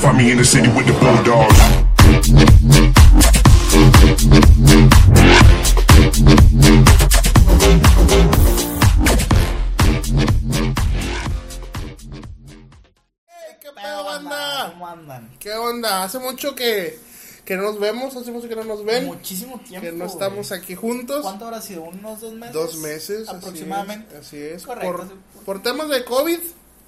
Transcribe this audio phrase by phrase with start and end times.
[0.00, 2.70] Find me in the city with the bulldogs.
[13.26, 14.68] ¿Qué ¿Qué pedo, banda?
[14.72, 15.30] ¿Cómo andan?
[15.38, 16.04] ¿Qué onda?
[16.04, 16.98] Hace mucho que,
[17.44, 19.86] que no nos vemos, hace mucho que no nos ven, Muchísimo tiempo.
[19.86, 20.10] que no güey.
[20.10, 21.22] estamos aquí juntos.
[21.22, 21.82] ¿Cuánto habrá sido?
[21.82, 22.52] ¿Unos dos meses?
[22.54, 23.28] Dos meses.
[23.28, 24.14] así Aproximadamente.
[24.18, 24.62] es, Así es.
[24.64, 25.12] Correcto,
[25.44, 26.38] Por, temas de COVID,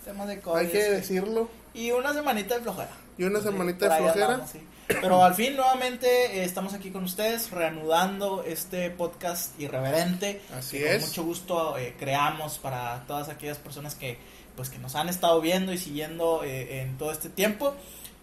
[0.05, 0.59] Temas de COVID.
[0.59, 0.91] hay que sí.
[0.91, 1.49] decirlo.
[1.75, 2.91] Y una semanita de flojera.
[3.19, 4.27] Y una semanita de flojera.
[4.27, 4.61] andamos, sí.
[4.89, 6.07] Pero al fin, nuevamente,
[6.39, 10.41] eh, estamos aquí con ustedes, reanudando este podcast irreverente.
[10.57, 11.01] Así que es.
[11.01, 14.19] Con mucho gusto eh, creamos para todas aquellas personas que,
[14.57, 17.75] pues, que nos han estado viendo y siguiendo eh, en todo este tiempo.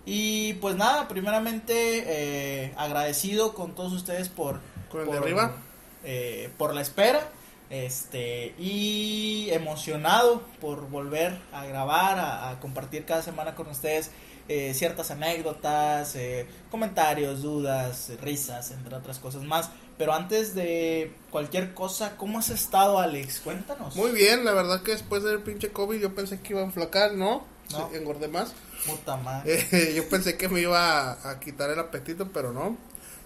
[0.05, 4.59] Y pues nada, primeramente eh, agradecido con todos ustedes por...
[4.89, 5.53] Con el por, de arriba.
[6.57, 7.29] por la espera.
[7.69, 14.09] Este, y emocionado por volver a grabar, a, a compartir cada semana con ustedes
[14.49, 19.69] eh, ciertas anécdotas, eh, comentarios, dudas, risas, entre otras cosas más.
[19.97, 23.39] Pero antes de cualquier cosa, ¿cómo has estado, Alex?
[23.39, 23.95] Cuéntanos.
[23.95, 27.13] Muy bien, la verdad que después del pinche COVID yo pensé que iba a enflacar,
[27.13, 27.45] ¿no?
[27.71, 27.89] No.
[27.89, 28.53] Sí, engordé más.
[28.85, 29.67] Puta madre.
[29.71, 32.77] Eh, yo pensé que me iba a, a quitar el apetito, pero no,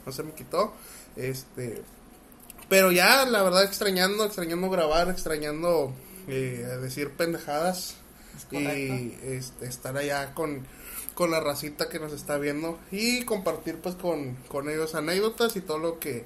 [0.05, 0.73] no se me quitó.
[1.16, 1.83] Este,
[2.70, 5.94] pero ya, la verdad, extrañando, extrañando grabar, extrañando
[6.28, 7.95] eh, decir pendejadas
[8.36, 10.66] Es y este, estar allá con,
[11.14, 15.61] con la racita que nos está viendo y compartir pues con, con ellos anécdotas y
[15.61, 16.25] todo lo que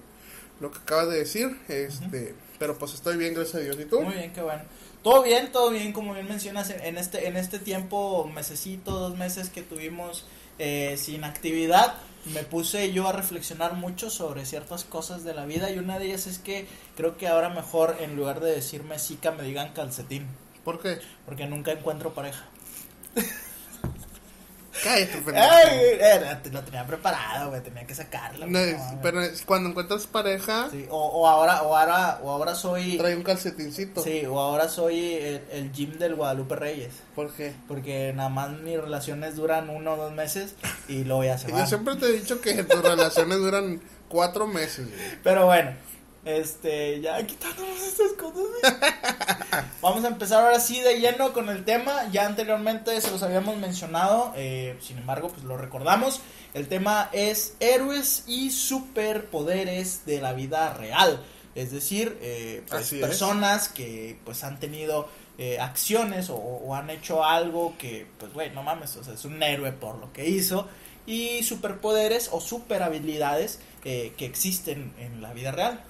[0.59, 1.59] lo que acabas de decir.
[1.67, 3.77] Este, pero pues estoy bien, gracias a Dios.
[3.79, 4.01] ¿Y tú?
[4.01, 4.63] Muy bien, qué bueno.
[5.03, 9.17] Todo bien, todo bien, como bien mencionas, en en este, en este tiempo, mesecito, dos
[9.17, 10.25] meses que tuvimos
[10.59, 11.95] eh, sin actividad,
[12.33, 16.07] me puse yo a reflexionar mucho sobre ciertas cosas de la vida y una de
[16.07, 20.25] ellas es que creo que ahora mejor en lugar de decirme sica me digan calcetín,
[20.65, 20.99] ¿Por qué?
[21.25, 22.45] porque nunca encuentro pareja.
[24.83, 25.47] Cállate, pendejo.
[25.49, 28.45] Ay, eh, lo tenía preparado, güey, tenía que sacarlo.
[28.47, 32.31] No, es- no, pero es- cuando encuentras pareja, sí, o, o ahora, o ahora, o
[32.31, 34.01] ahora soy, trae un calcetincito.
[34.03, 36.93] sí, o ahora soy el, el gym del Guadalupe Reyes.
[37.15, 37.53] ¿Por qué?
[37.67, 40.55] Porque nada más mis relaciones duran uno o dos meses
[40.87, 41.67] y luego ya se Yo van.
[41.67, 44.87] siempre te he dicho que tus relaciones duran cuatro meses.
[44.87, 44.99] güey.
[45.23, 45.71] Pero bueno,
[46.27, 48.45] este, ya quitándonos estas cosas.
[49.81, 52.09] Vamos a empezar ahora sí de lleno con el tema.
[52.11, 56.21] Ya anteriormente se los habíamos mencionado, eh, sin embargo, pues lo recordamos.
[56.53, 61.23] El tema es héroes y superpoderes de la vida real.
[61.55, 63.01] Es decir, eh, pues, es.
[63.01, 68.51] personas que pues han tenido eh, acciones o, o han hecho algo que, pues, güey,
[68.51, 70.67] no mames, o sea, es un héroe por lo que hizo.
[71.05, 73.59] Y superpoderes o super habilidades
[73.89, 75.81] eh, que existen en la vida real.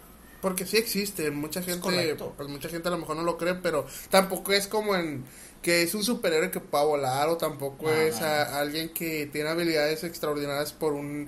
[0.41, 3.85] Porque sí existen, mucha gente, pues mucha gente a lo mejor no lo cree, pero
[4.09, 5.23] tampoco es como en
[5.61, 10.03] que es un superhéroe que pueda volar o tampoco es a- alguien que tiene habilidades
[10.03, 11.27] extraordinarias por un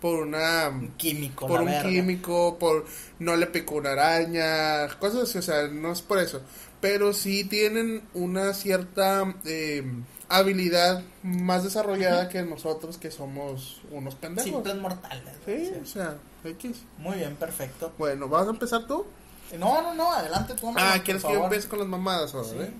[0.00, 1.82] por una Un químico, por un verga.
[1.82, 2.86] químico, por
[3.18, 6.40] no le picó una araña, cosas así, o sea, no es por eso,
[6.80, 9.82] pero sí tienen una cierta eh,
[10.30, 14.50] habilidad más desarrollada que nosotros que somos unos pendejos.
[14.50, 15.34] Simples mortales.
[15.44, 16.78] Sí, o sea, X.
[16.98, 17.92] Muy bien, perfecto.
[17.98, 19.04] Bueno, ¿vas a empezar tú?
[19.58, 20.68] No, no, no, adelante tú.
[20.68, 22.56] hombre, Ah, ¿quieres que yo empiece con las mamadas ahora, Sí.
[22.60, 22.70] eh?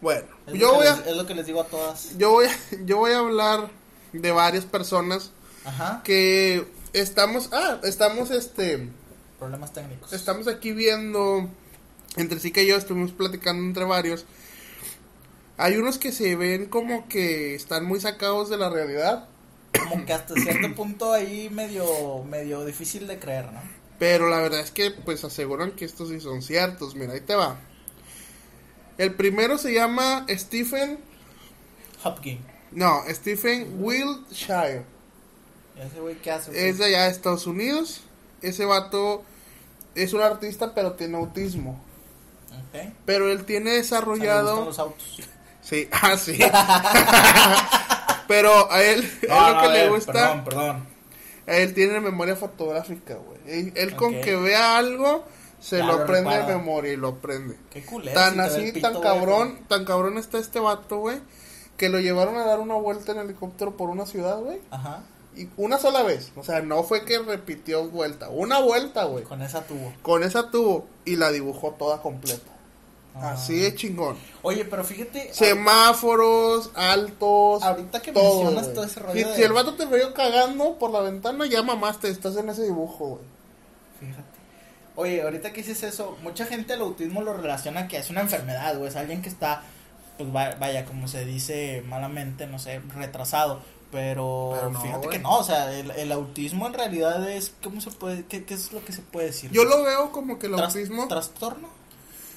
[0.00, 2.16] Bueno, Es yo voy les- a Es lo que les digo a todas.
[2.18, 2.50] yo voy a,
[2.86, 3.70] yo voy a hablar
[4.12, 5.30] de varias personas
[5.64, 6.00] Ajá.
[6.04, 8.88] que estamos ah, estamos este
[9.38, 10.12] Problemas técnicos.
[10.14, 11.48] estamos aquí viendo
[12.16, 14.24] entre sí que yo estuvimos platicando entre varios.
[15.58, 19.28] Hay unos que se ven como que están muy sacados de la realidad,
[19.88, 23.60] Como que hasta cierto punto ahí medio, medio difícil de creer, ¿no?
[23.98, 26.94] pero la verdad es que pues aseguran que estos sí son ciertos.
[26.94, 27.56] Mira, ahí te va.
[28.98, 30.98] El primero se llama Stephen
[32.04, 32.40] Hopkins.
[32.72, 34.84] No, Stephen Wilshire.
[35.78, 36.68] Ese güey, ¿qué hace?
[36.68, 38.02] Es de allá de Estados Unidos.
[38.42, 39.22] Ese vato
[39.94, 41.80] es un artista, pero tiene autismo.
[42.50, 42.92] Ok.
[43.06, 44.66] Pero él tiene desarrollado.
[44.66, 45.20] los autos.
[45.66, 46.38] Sí, ah, sí.
[48.28, 50.12] pero a él, No, lo no, que a le gusta.
[50.12, 50.86] Perdón, perdón.
[51.46, 53.38] Él tiene memoria fotográfica, güey.
[53.46, 55.24] Él, él con que vea algo,
[55.60, 57.56] se Ya lo lo aprende de memoria y lo aprende.
[57.70, 58.14] Qué culero.
[58.14, 61.18] Tan si así, pito, tan güey, cabrón, tan cabrón está este vato, güey.
[61.76, 64.60] Que lo llevaron a dar una vuelta en helicóptero por una ciudad, güey.
[64.70, 65.02] Ajá.
[65.36, 66.32] Y una sola vez.
[66.36, 68.28] O sea, no fue que repitió vuelta.
[68.30, 69.24] Una vuelta, güey.
[69.24, 69.92] Con esa tubo.
[70.02, 72.55] Con esa tuvo y la dibujó toda completa.
[73.18, 73.32] Ah.
[73.32, 74.16] Así de chingón.
[74.42, 75.32] Oye, pero fíjate.
[75.32, 77.62] Semáforos, altos.
[77.62, 78.74] Ahorita que todo, mencionas güey.
[78.74, 81.62] todo ese rollo Si, de- si el vato te veo cagando por la ventana, ya
[81.62, 83.22] mamaste, estás en ese dibujo, güey.
[84.00, 84.22] Fíjate.
[84.96, 88.76] Oye, ahorita que dices eso, mucha gente el autismo lo relaciona que es una enfermedad,
[88.78, 88.88] güey.
[88.88, 89.62] Es alguien que está
[90.18, 93.60] pues va- vaya, como se dice malamente, no sé, retrasado.
[93.92, 95.10] Pero, Pero no, fíjate güey.
[95.18, 98.54] que no, o sea, el, el autismo en realidad es, ¿cómo se puede, qué, qué
[98.54, 99.50] es lo que se puede decir?
[99.52, 101.06] Yo lo veo como que el Tras- autismo...
[101.06, 101.68] ¿Trastorno?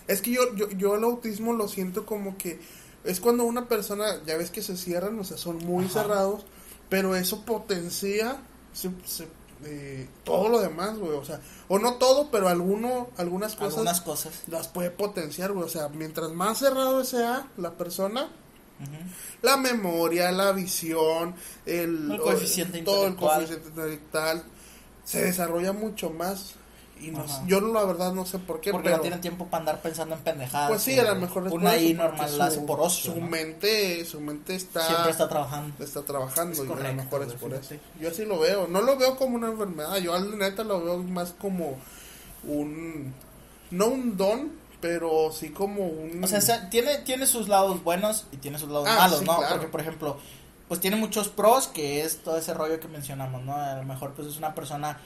[0.10, 2.60] Es que yo, yo, yo el autismo lo siento como que
[3.06, 6.02] es cuando una persona, ya ves que se cierran, o sea, son muy Ajá.
[6.02, 6.46] cerrados,
[6.90, 8.38] pero eso potencia
[8.74, 9.28] se- se-
[9.66, 14.02] eh, todo lo demás, güey, o sea, o no todo, pero alguno, algunas cosas Algunas
[14.02, 14.34] cosas.
[14.48, 18.30] las puede potenciar, güey, o sea, mientras más cerrado sea la persona,
[19.42, 21.36] la memoria, la visión,
[21.66, 24.44] el, El coeficiente todo el coeficiente intelectual
[25.04, 26.56] se desarrolla mucho más
[27.02, 29.62] y no, yo la verdad no sé por qué, Porque pero no tienen tiempo para
[29.62, 30.70] andar pensando en pendejadas.
[30.70, 33.14] pues sí, a lo mejor es Una ahí normal la hace por ocio.
[33.14, 33.28] Su ¿no?
[33.28, 35.84] mente, su mente está Siempre está trabajando.
[35.84, 37.76] está trabajando Es y a lo correcto, mejor es por eso.
[38.00, 40.98] Yo así lo veo, no lo veo como una enfermedad, yo al neta lo veo
[41.04, 41.78] más como
[42.44, 43.14] un
[43.72, 48.26] no un don, pero sí como un O sea, se- tiene, tiene sus lados buenos
[48.32, 49.38] y tiene sus lados Ah, malos, sí, ¿no?
[49.38, 49.56] claro.
[49.56, 50.18] Porque, por ejemplo,
[50.68, 53.56] pues tiene muchos pros, que es todo ese rollo que mencionamos, ¿no?
[53.56, 54.98] A lo mejor, pues es una persona,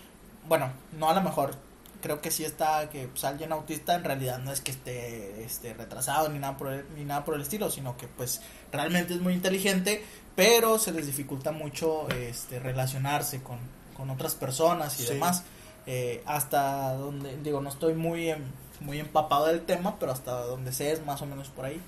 [0.47, 1.55] bueno, no a lo mejor,
[2.03, 5.73] creo que sí está, que pues alguien autista en realidad no es que esté este,
[5.73, 8.41] retrasado ni nada, por el, ni nada por el estilo, sino que pues
[8.71, 10.03] realmente es muy inteligente,
[10.35, 13.57] pero se les dificulta mucho este, relacionarse con,
[13.97, 15.13] con otras personas y Sí.
[15.13, 15.43] demás.
[15.87, 18.51] Eh, hasta donde, digo, no estoy muy, em-
[18.81, 21.81] muy empapado del tema, pero hasta donde sé es más o menos por ahí.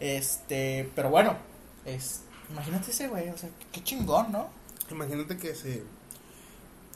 [0.00, 1.36] Este, pero bueno,
[1.84, 4.48] es, imagínate ese güey, o sea, qué chingón, ¿no?
[4.90, 5.82] Imagínate que se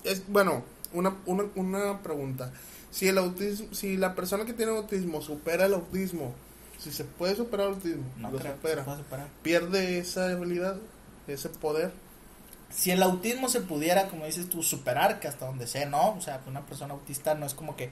[0.05, 2.53] es bueno, una, una, una pregunta.
[2.91, 6.35] Si el autismo, si la persona que tiene autismo supera el autismo,
[6.79, 9.29] si se puede superar el autismo, No lo supera, superar.
[9.43, 10.77] pierde esa habilidad,
[11.27, 11.93] ese poder.
[12.71, 16.15] Si el autismo se pudiera, como dices tú, superar, que hasta donde sé, ¿no?
[16.15, 17.91] O sea, una persona autista no es como que...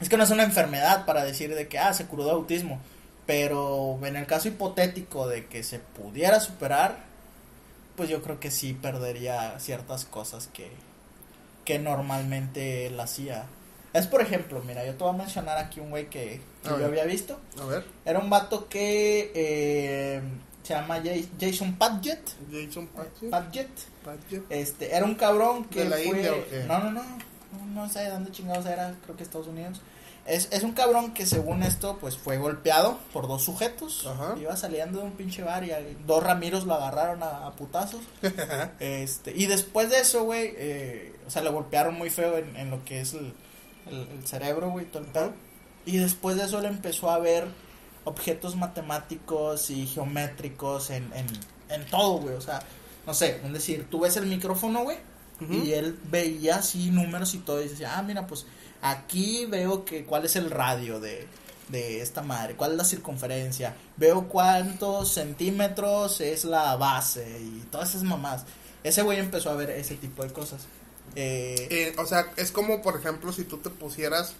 [0.00, 2.80] Es que no es una enfermedad para decir de que, ah, se curó de autismo.
[3.26, 7.04] Pero en el caso hipotético de que se pudiera superar,
[7.94, 10.70] pues yo creo que sí perdería ciertas cosas que,
[11.64, 13.46] que normalmente él hacía.
[13.92, 16.86] Es por ejemplo, mira, yo te voy a mencionar aquí un güey que, yo ver.
[16.86, 17.38] había visto.
[17.60, 20.22] A ver, Era un vato que eh,
[20.62, 21.02] se llama
[21.38, 22.30] Jason Padgett.
[22.50, 22.88] Jason
[23.30, 23.68] Padgett.
[24.04, 24.42] Pache.
[24.50, 26.06] Este, era un cabrón que ¿De la fue...
[26.06, 26.64] India o qué?
[26.66, 29.80] No, no, no, no, no sé de dónde chingados era, creo que Estados Unidos.
[30.24, 34.06] Es, es un cabrón que según esto, pues fue golpeado por dos sujetos.
[34.06, 34.34] Ajá.
[34.40, 35.72] Iba saliendo de un pinche bar y
[36.06, 38.02] dos Ramiros lo agarraron a, a putazos.
[38.80, 42.70] este, y después de eso, güey, eh, o sea, le golpearon muy feo en, en
[42.70, 43.32] lo que es el,
[43.90, 45.32] el- el cerebro, güey, todo el pedo.
[45.86, 47.46] Y después de eso le empezó a ver
[48.04, 51.26] objetos matemáticos y geométricos en, en,
[51.68, 52.34] en todo, güey.
[52.36, 52.62] O sea,
[53.06, 54.98] no sé, es decir, tú ves el micrófono, güey,
[55.40, 55.52] Ujú.
[55.54, 58.46] y él veía así números y todo, y decía, ah, mira, pues
[58.82, 61.26] aquí veo que cuál es el radio de,
[61.68, 67.90] de esta madre, cuál es la circunferencia, veo cuántos centímetros es la base y todas
[67.90, 68.44] esas mamás.
[68.84, 70.62] Ese güey empezó a ver ese tipo de cosas.
[71.14, 74.34] Eh, Eh, o sea, es como por ejemplo si tú te pusieras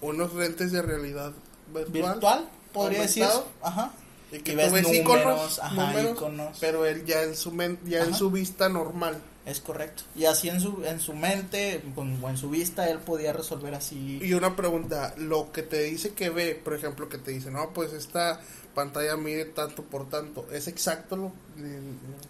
[0.00, 1.32] unos lentes de realidad
[1.72, 3.24] virtual, virtual, podría decir.
[3.62, 3.92] Ajá.
[4.32, 6.58] y que y tú ves ves números, iconos, ajá, números, iconos.
[6.60, 9.20] pero él ya en su men- ya en su vista normal.
[9.44, 10.04] Es correcto.
[10.14, 14.20] Y así en su, en su mente o en su vista él podía resolver así.
[14.22, 17.70] Y una pregunta, lo que te dice que ve, por ejemplo, que te dice, no,
[17.72, 18.40] pues esta
[18.74, 21.32] pantalla mide tanto por tanto, es exacto lo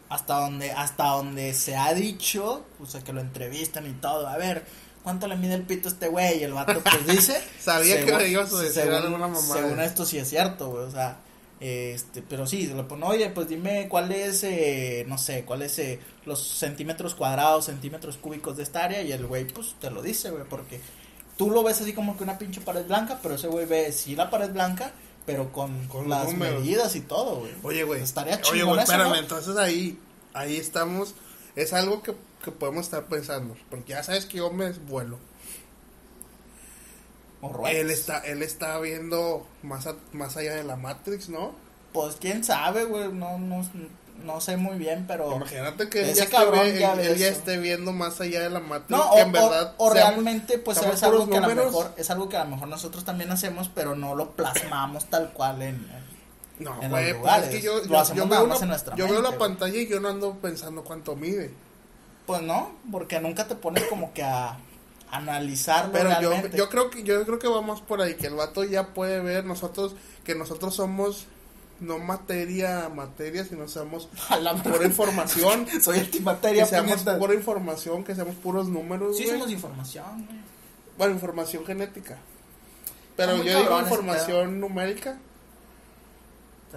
[0.09, 4.37] hasta donde hasta donde se ha dicho, o sea, que lo entrevistan y todo, a
[4.37, 4.65] ver,
[5.03, 6.41] ¿cuánto le mide el pito a este güey?
[6.41, 10.19] Y el vato pues dice, Sabía que me ibas a decir según, según esto sí
[10.19, 11.19] es cierto, güey, o sea,
[11.63, 15.63] este, pero sí, se le pone, oye, pues dime cuál es, eh, no sé, cuál
[15.63, 19.91] es eh, los centímetros cuadrados, centímetros cúbicos de esta área, y el güey, pues, te
[19.91, 20.81] lo dice, güey, porque
[21.37, 24.17] tú lo ves así como que una pinche pared blanca, pero ese güey ve sí
[24.17, 24.93] la pared blanca,
[25.25, 26.61] pero con, Con las números.
[26.61, 27.53] medidas y todo, güey.
[27.63, 28.03] Oye, güey.
[28.03, 29.17] Estaría Oye, chingón güey, espérame, ¿no?
[29.17, 29.99] entonces ahí
[30.35, 31.15] ahí estamos
[31.55, 35.19] es algo que, que podemos estar pensando, porque ya sabes que yo me vuelo.
[37.67, 41.53] Él está él está viendo más a- más allá de la Matrix, ¿no?
[41.93, 43.63] Pues quién sabe, güey, no, no,
[44.25, 45.35] no sé muy bien, pero...
[45.37, 48.21] Imagínate que él ese ya, esté, cabrón ve- ya él- él ya esté viendo más
[48.21, 51.03] allá de la Matrix, No, que o, en verdad o- o seamos- realmente pues es
[51.03, 53.95] algo que a lo mejor es algo que a lo mejor nosotros también hacemos, pero
[53.97, 56.13] no lo plasmamos tal cual en, en-
[56.65, 58.55] No, güey, pues es que yo, yo, yo veo, una-
[58.97, 59.39] yo veo mente, la güey.
[59.39, 61.53] pantalla y yo no ando pensando cuánto mide.
[62.25, 64.57] pues no, porque nunca te pones como que a
[65.13, 66.57] analizarlo Pero yo, realmente.
[66.57, 69.45] yo creo que yo creo que vamos por ahí que el vato ya puede ver
[69.45, 71.27] nosotros que nosotros somos
[71.81, 77.19] no materia materia sino somos A la pura información soy antimateria, que seamos puñetas.
[77.19, 79.35] pura información que seamos puros números Sí güey.
[79.37, 80.39] somos información, güey.
[80.99, 82.19] bueno información genética
[83.17, 85.19] pero yo digo información numérica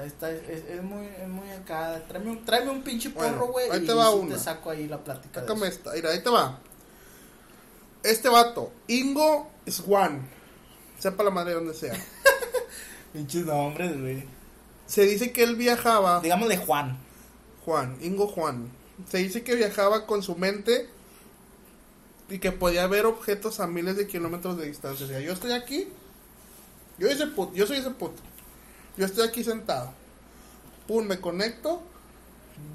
[0.06, 2.02] Está, es, es muy, es muy acá.
[2.10, 3.72] Tráeme un, tráeme un pinche Bueno, porro, güey.
[3.72, 4.36] ahí y te va una.
[4.36, 5.40] te saco ahí la plática.
[5.40, 5.78] de Sácame eso.
[5.78, 5.94] esta.
[5.94, 6.60] Mira, ahí te va.
[8.06, 10.30] Este vato, Ingo Swan.
[11.00, 12.00] Sepa la madre donde sea.
[13.14, 14.24] Pinches nombres, güey.
[14.86, 16.22] Se dice que él viajaba.
[16.22, 17.00] Digámosle Juan.
[17.66, 18.70] Juan, Ingo Juan.
[19.10, 20.88] Se dice que viajaba con su mente
[22.30, 25.08] y que podía ver objetos a miles de kilómetros de distancia.
[25.08, 25.88] O sea, yo estoy aquí,
[27.00, 28.22] yo, ese puto, yo soy ese puto.
[28.98, 29.92] Yo estoy aquí sentado.
[30.88, 31.82] Pum, me conecto,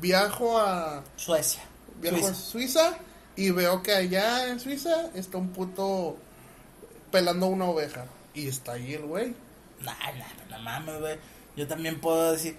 [0.01, 1.63] viajo a, Suecia.
[2.01, 2.99] viajo a Suiza.
[3.41, 6.17] Y veo que allá en Suiza está un puto
[7.11, 8.05] pelando una oveja.
[8.35, 9.35] Y está ahí el güey.
[9.81, 11.17] Nah, nah, no mames, güey.
[11.57, 12.55] Yo también puedo decir,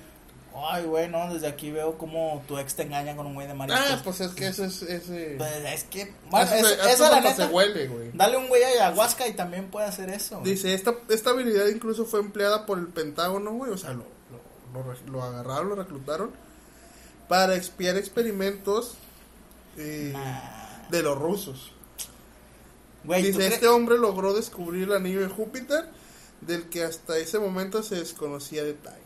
[0.55, 3.53] ay, güey, no, desde aquí veo como tu ex te engaña con un güey de
[3.53, 3.85] mariscos.
[3.89, 4.81] Ah, pues es que eso es...
[4.81, 8.09] Ese, Pues es que, bueno, eso es- eso esa la neta, se huele, güey.
[8.13, 10.39] dale un güey a ayahuasca y también puede hacer eso.
[10.39, 10.51] güey.
[10.51, 13.71] Dice, esta, esta habilidad incluso fue empleada por el Pentágono, güey.
[13.71, 14.05] O sea, lo,
[14.73, 16.31] lo, lo lo agarraron, lo reclutaron
[17.29, 18.95] para expiar experimentos
[19.77, 20.70] eh, Nah.
[20.91, 21.71] De los rusos.
[23.03, 25.85] Güey, ¿tú Dice, este hombre logró descubrir el anillo de Júpiter,
[26.41, 28.99] del que hasta ese momento se desconocía detalles.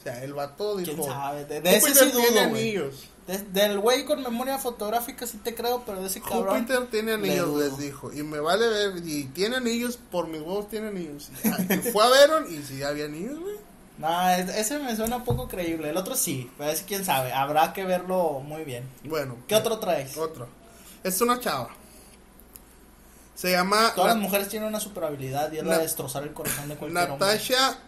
[0.00, 1.44] O sea, el vato dijo, ¿Quién sabe?
[1.44, 2.38] De, de ese sí tiene dudo, güey.
[2.40, 3.08] anillos.
[3.26, 6.58] De- del güey con memoria fotográfica sí te creo, pero de ese cabrón.
[6.60, 8.12] Júpiter tiene anillos, les dijo.
[8.12, 11.30] Y me vale ver, y tiene anillos, por mis huevos tiene anillos.
[11.44, 13.56] Y, fue a verlo y si había anillos, güey.
[13.98, 15.90] No, es- ese me suena poco creíble.
[15.90, 17.32] El otro sí, pero ese quién sabe.
[17.32, 18.88] Habrá que verlo muy bien.
[19.04, 19.36] Bueno.
[19.46, 20.16] ¿Qué otro traes?
[20.16, 20.48] Otro.
[21.04, 21.70] Es una chava.
[23.34, 26.32] Se llama Todas las mujeres tienen una super habilidad y es la de destrozar el
[26.32, 27.26] corazón de cualquier hombre.
[27.26, 27.78] Natasha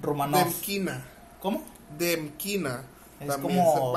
[0.00, 0.44] Romanov.
[0.44, 1.04] Demkina.
[1.40, 1.64] ¿Cómo?
[1.98, 2.84] Demkina.
[3.20, 3.94] Es También, como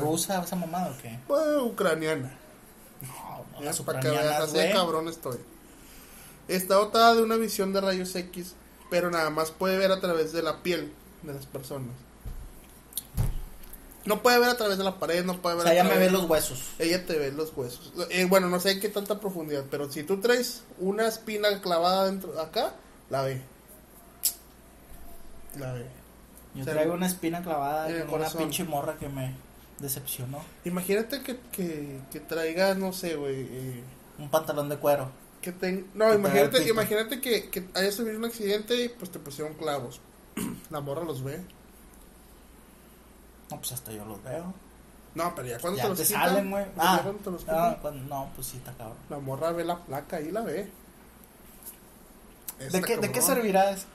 [0.00, 1.18] rusa esa mamada o qué?
[1.26, 2.36] Pues, ucraniana.
[3.00, 5.38] No, no, las para que veas, así de cabrón estoy.
[6.48, 8.54] Está dotada de una visión de rayos X,
[8.90, 10.92] pero nada más puede ver a través de la piel
[11.22, 11.94] de las personas.
[14.04, 15.84] No puede ver a través de la pared, no puede O ver sea, a ya
[15.84, 16.62] me ve los huesos.
[16.78, 17.92] Ella te ve los huesos.
[18.10, 22.06] Eh, bueno, no sé en qué tanta profundidad, pero si tú traes una espina clavada
[22.06, 22.74] dentro acá,
[23.10, 23.42] la ve.
[25.58, 25.86] La ve.
[26.54, 29.34] Yo O sea, traigo una espina clavada con una pinche morra que me
[29.78, 30.42] decepcionó.
[30.64, 33.42] Imagínate que, que, que traigas, no sé, güey.
[33.50, 33.82] eh,
[34.18, 35.10] Un pantalón de cuero.
[35.42, 35.86] que ten...
[35.94, 39.54] No, Que te imagínate, imagínate que, que hayas sufrido un accidente y pues te pusieron
[39.54, 40.00] clavos.
[40.70, 41.40] La morra los ve.
[43.50, 44.54] No, pues hasta yo los veo.
[45.14, 46.64] No, pero ya cuando Ya te los te quitan, salen, güey.
[46.76, 48.96] Ah, te los ah, quitan, cuando- no, pues sí, está cabrón.
[49.08, 50.70] la morra ve la placa y la ve.
[52.58, 53.86] ¿De qué, ¿De qué servirá eso?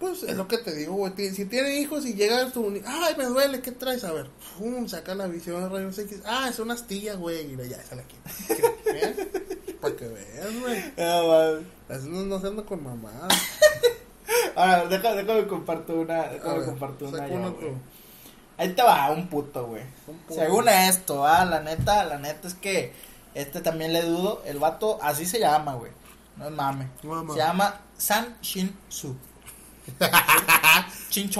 [0.00, 1.12] Pues es lo que te digo, güey.
[1.34, 2.72] Si tiene hijos y llega a tu.
[2.86, 4.04] Ay, me duele, ¿qué traes?
[4.04, 6.20] A ver, pum, saca la visión de rayos X.
[6.24, 7.52] Ah, es una astilla, güey.
[7.52, 8.30] Y ya se la quita.
[9.80, 10.78] Para que veas, güey.
[11.88, 13.32] Así no, no se anda con mamadas.
[14.58, 16.24] Ahora, déjame, déjame comparto una.
[16.24, 17.26] Déjame ver, comparto una.
[17.28, 17.70] uno güey.
[17.70, 17.78] tú.
[18.56, 19.84] Ahí te va, un puto, güey.
[20.08, 20.40] Un puto.
[20.40, 22.92] Según esto, ah, la neta, la neta es que
[23.34, 24.42] este también le dudo.
[24.44, 25.92] El vato, así se llama, güey.
[26.36, 26.88] No es mame.
[27.04, 27.32] No.
[27.32, 29.14] Se llama San Shin Su.
[31.08, 31.30] Chin.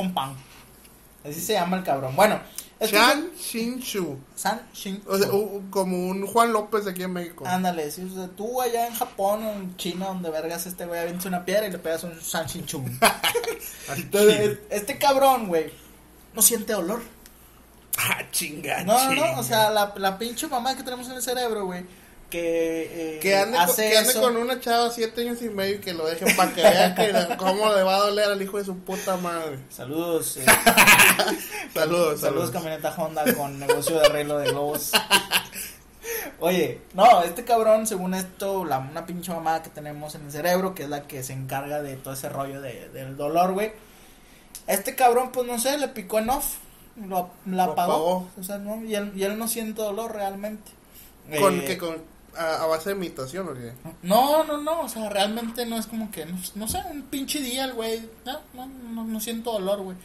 [1.25, 2.15] Así se llama el cabrón.
[2.15, 2.39] Bueno,
[2.81, 4.19] es Chan Shin Chu.
[4.37, 5.29] San Shin O sea,
[5.71, 7.45] como un Juan López de aquí en México.
[7.47, 11.01] Ándale, si o sea, tú allá en Japón o en China, donde vergas este güey
[11.01, 12.85] avienta una piedra y le pegas un San Shin Chu.
[13.97, 15.73] Entonces, este cabrón, güey,
[16.35, 17.03] no siente dolor.
[17.99, 18.85] Ah, chinga.
[18.85, 21.85] No, no, no, o sea, la, la pinche mamá que tenemos en el cerebro, güey,
[22.31, 24.21] que, eh, Que ande, con, hace que ande eso.
[24.21, 27.37] con una chava siete años y medio y que lo dejen para que vean que
[27.37, 29.59] cómo le va a doler al hijo de su puta madre.
[29.71, 31.35] Saludos, eh, Saludos,
[31.75, 32.51] saludos, saludos.
[32.51, 34.93] camioneta Honda con negocio de arreglo de globos.
[36.41, 40.75] Oye, no, este cabrón, según esto, la, una pinche mamá que tenemos en el cerebro,
[40.75, 43.73] que es la que se encarga de todo ese rollo de, del dolor, güey.
[44.67, 46.57] Este cabrón, pues no sé, le picó en off,
[46.97, 47.93] lo, la Lo apagó.
[47.93, 48.29] apagó.
[48.39, 50.71] O sea, no, y él, y él no siente dolor realmente.
[51.41, 51.97] Con, Eh, que con,
[52.39, 53.73] a, a base de imitación, ¿o qué?
[54.03, 57.41] No, no, no, o sea, realmente no es como que, no, no sé, un pinche
[57.41, 59.97] día el güey, no, no, no, no siento dolor, güey.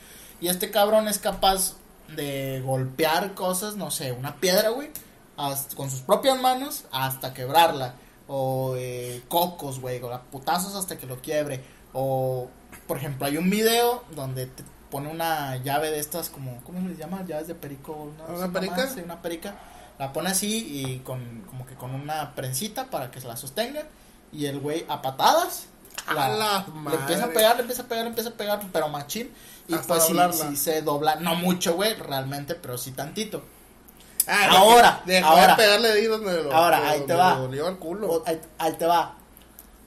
[0.41, 1.73] Y este cabrón es capaz
[2.15, 4.89] de golpear cosas, no sé, una piedra, güey,
[5.37, 7.95] hasta- con sus propias manos hasta quebrarla.
[8.27, 11.61] O eh, cocos, güey, o putazos hasta que lo quiebre.
[11.91, 12.47] O,
[12.87, 16.87] por ejemplo, hay un video donde te pone una llave de estas, como, ¿cómo se
[16.89, 17.23] les llama?
[17.25, 18.11] Llaves de perico.
[18.17, 18.35] ¿no?
[18.35, 18.87] ¿Una perica?
[18.87, 19.55] sí, una perica.
[19.99, 23.83] La pone así y con, como que con una prensita para que se la sostenga.
[24.31, 25.67] Y el güey a patadas.
[26.13, 29.31] La le empieza a pegar, le empieza a pegar, le empieza a pegar, pero machín.
[29.67, 33.43] Y Hasta pues sí, se dobla, no mucho, güey, realmente, pero sí tantito.
[34.27, 35.47] Ah, Ahora, Dejó ahora.
[35.47, 37.35] de pegarle ahí donde lo, Ahora, donde ahí te va.
[37.35, 38.07] dolió el culo.
[38.11, 39.15] O- ahí, ahí te va.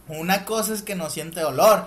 [0.08, 1.86] Una cosa es que no siente dolor.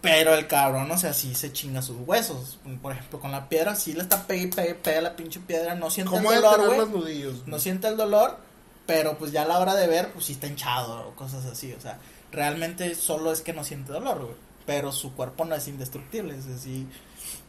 [0.00, 2.58] Pero el cabrón, o sea, sí se chinga sus huesos.
[2.80, 5.74] Por ejemplo, con la piedra, sí le está pegue, pegue, pegue la pinche piedra.
[5.74, 7.26] No siente el ¿Cómo es dolor, güey.
[7.46, 8.38] No siente el dolor,
[8.86, 11.72] pero pues ya a la hora de ver, pues sí está hinchado o cosas así.
[11.74, 11.98] O sea,
[12.32, 14.36] realmente solo es que no siente dolor, güey.
[14.64, 16.34] Pero su cuerpo no es indestructible.
[16.34, 16.86] Es decir,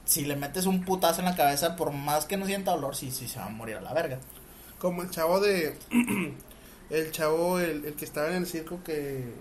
[0.03, 3.11] si le metes un putazo en la cabeza, por más que no sienta dolor, sí,
[3.11, 4.19] sí se va a morir a la verga.
[4.77, 5.77] Como el chavo de.
[6.89, 9.33] el chavo, el, el que estaba en el circo que.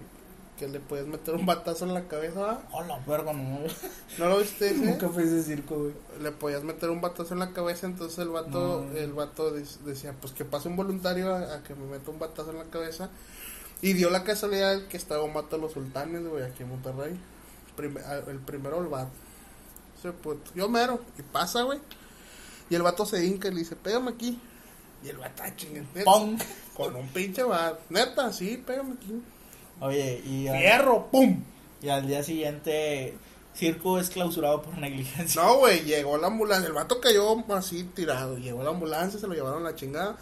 [0.61, 2.61] Que le puedes meter un batazo en la cabeza.
[2.73, 3.61] Hola, verga, no.
[4.19, 4.75] ¿No lo viste?
[4.75, 5.95] Nunca fue ese circo, güey.
[6.21, 7.87] Le podías meter un batazo en la cabeza.
[7.87, 8.95] Entonces el vato, No.
[8.95, 12.19] el vato dec- decía: Pues que pase un voluntario a, a que me meta un
[12.19, 13.09] batazo en la cabeza.
[13.81, 17.19] Y dio la casualidad que estaba un vato de los sultanes, güey, aquí en Monterrey.
[18.29, 19.11] El primero, el vato.
[20.23, 20.51] Puto.
[20.55, 21.01] Yo mero.
[21.19, 21.79] Y pasa, güey.
[22.69, 24.39] Y el vato se hinca y le dice: Pégame aquí.
[25.03, 25.51] Y el vato, ah,
[26.05, 26.39] Pong.
[26.77, 27.81] Con un pinche bar.
[27.89, 29.23] Neta, sí, pégame aquí.
[29.81, 31.43] Oye, y al, Fierro, pum.
[31.83, 33.15] y al día siguiente,
[33.55, 35.43] circo es clausurado por negligencia.
[35.43, 36.67] No, güey, llegó la ambulancia.
[36.69, 38.37] El vato cayó así tirado.
[38.39, 40.17] Llegó la ambulancia, se lo llevaron a la chingada.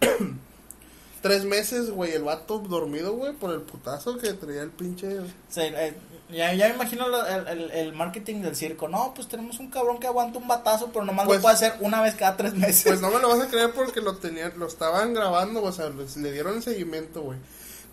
[1.22, 5.20] Tres meses, güey, el vato dormido, güey, por el putazo que traía el pinche.
[5.48, 5.94] Sea, eh,
[6.30, 8.88] ya, ya me imagino lo- el, el- el marketing del circo.
[8.88, 11.72] No, pues tenemos un cabrón que aguanta un batazo, pero nomás Pues- lo puede hacer
[11.80, 12.84] una vez cada tres meses.
[12.86, 15.88] Pues no me lo vas a creer porque lo tenían, lo estaban grabando, o sea,
[15.88, 17.38] les- le dieron el seguimiento, güey.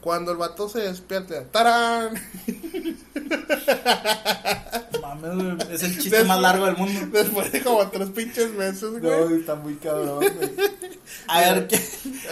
[0.01, 2.13] Cuando el vato se despierta, ¡tarán!
[5.01, 7.01] Mames, güey, es el chiste Después- más largo del mundo.
[7.11, 9.39] Después de como tres pinches meses, güey.
[9.39, 10.51] está muy cabrón, güey.
[11.27, 11.75] A ver, ¿qué,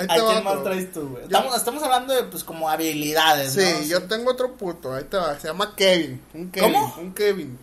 [0.08, 1.24] Ahí ¿a quién más traes tú, güey?
[1.24, 3.86] Estamos, estamos hablando de, pues, como habilidades, Sí, ¿no?
[3.86, 6.22] yo tengo otro puto, ahí te va, se llama Kevin.
[6.34, 6.96] Un Kevin, ¿Cómo?
[7.00, 7.58] un Kevin.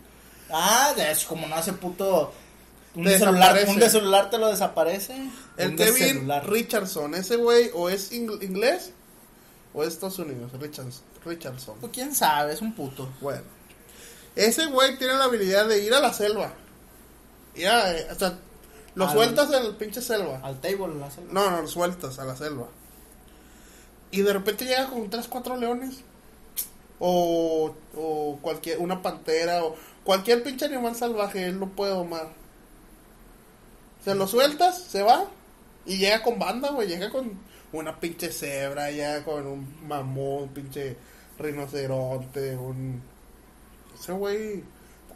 [0.50, 2.32] Ah, de eso, como no hace puto...
[2.94, 5.14] Un Te celular, un de celular te lo desaparece.
[5.58, 6.30] El de Kevin.
[6.46, 8.92] Richardson, ese güey o es ing- inglés
[9.76, 11.76] o es Estados Unidos, Richards- Richardson.
[11.80, 13.08] Pues quién sabe, es un puto.
[13.20, 13.42] Bueno,
[14.34, 16.52] ese güey tiene la habilidad de ir a la selva.
[17.54, 18.38] Ir a, eh, o sea,
[18.94, 20.40] lo Al- sueltas en el pinche selva.
[20.42, 21.32] Al table, la selva.
[21.32, 22.66] No, no, lo sueltas a la selva.
[24.10, 25.96] Y de repente llega con tres, cuatro leones.
[26.98, 32.30] O, o cualquier, una pantera o cualquier pinche animal salvaje, él lo puede domar.
[34.02, 35.26] Se lo sueltas, se va
[35.84, 36.88] y llega con banda, güey.
[36.88, 37.38] Llega con
[37.78, 40.96] una pinche cebra, ya con un mamón, un pinche
[41.38, 43.02] rinoceronte, un.
[43.98, 44.62] Ese güey.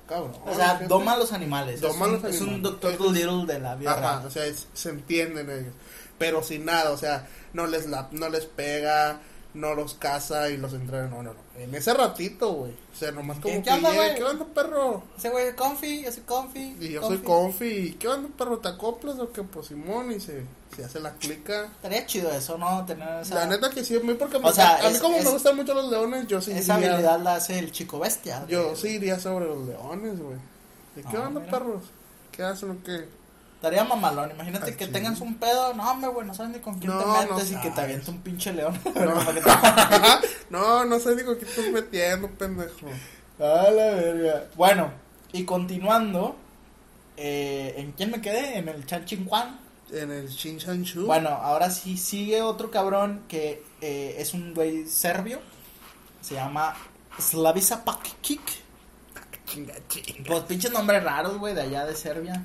[0.09, 0.33] Cabrón.
[0.45, 0.87] O sea, gente.
[0.89, 1.81] doma a los animales.
[1.81, 2.63] Doma es un, los Es un animales.
[2.81, 4.27] Doctor Dolittle de la vida Ajá, real.
[4.27, 5.75] o sea, es- se entienden ellos.
[6.19, 9.21] Pero sin nada, o sea, no les la, no les pega,
[9.55, 11.09] no los caza y los entrena.
[11.09, 11.41] No, no, no.
[11.61, 12.73] En ese ratito, güey.
[12.73, 14.15] O sea, nomás como ¿Qué- que onda?
[14.15, 15.03] ¿qué onda, perro?
[15.19, 16.77] Ese güey es comfy, yo soy comfy.
[16.81, 18.59] Y yo soy confi, ¿y qué onda, perro?
[18.59, 19.43] ¿Te acoplas o qué?
[19.43, 20.45] Pues Simón, y se,
[20.77, 21.65] se hace la clica.
[21.65, 22.85] Estaría chido eso, ¿no?
[22.87, 25.17] Tener esa, La neta que sí, a mí porque me, sea, a mí es- como
[25.17, 27.99] es- me gustan mucho los leones, yo sí esa iría, habilidad la hace el chico
[27.99, 28.45] bestia.
[28.49, 30.37] yo sí iría sobre los leones, güey.
[30.97, 31.53] ¿Y qué Ah, onda, mira.
[31.53, 31.83] perros?
[32.33, 33.07] ¿Qué hacen o qué?
[33.61, 34.31] Estaría mamalón.
[34.31, 34.91] Imagínate Ay, que sí.
[34.91, 35.75] tengas un pedo.
[35.75, 37.81] No, hombre, güey, no sabes ni con quién No, te no metes y que te
[37.83, 38.81] avienta un pinche león.
[40.51, 40.59] No.
[40.59, 42.87] No, no sé ni con qué estás metiendo, pendejo.
[43.39, 44.47] A la verga.
[44.57, 44.91] Bueno,
[45.35, 46.37] y continuando,
[47.19, 48.57] eh, ¿en quién me quedé?
[48.57, 49.61] En el Chan Chin Juan.
[49.93, 51.05] En el Shin Chan Chu.
[51.05, 55.39] Bueno, ahora sí sigue otro cabrón que eh, es un güey serbio.
[56.23, 56.75] Se llama
[57.19, 58.41] Slavica Pakic.
[59.45, 60.25] Chinga, chinga.
[60.27, 62.43] Pues pinches nombres raros, güey, de allá de Serbia.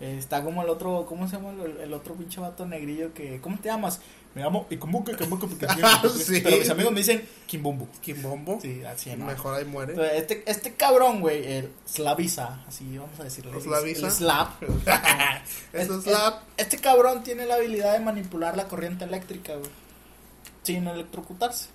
[0.00, 3.40] Está como el otro, ¿cómo se llama el, el otro pinche vato negrillo que...
[3.40, 4.00] ¿Cómo te llamas?
[4.34, 5.46] Me llamo Ikumbuka, Ikumbuka,
[5.82, 6.42] Ah, sí.
[6.44, 7.88] Pero mis amigos me dicen Kimbumbu.
[8.02, 8.58] Kimbombo.
[8.60, 9.24] Sí, así, ¿no?
[9.24, 9.92] Mejor ahí muere.
[9.94, 13.58] Entonces, Este, este cabrón, güey, el Slaviza, así vamos a decirle.
[13.58, 14.50] Slaviza.
[14.60, 14.68] El.
[15.80, 16.42] Eso es Este- la.
[16.58, 19.70] Este cabrón tiene la habilidad de manipular la corriente eléctrica, güey.
[20.64, 21.68] Sin electrocutarse.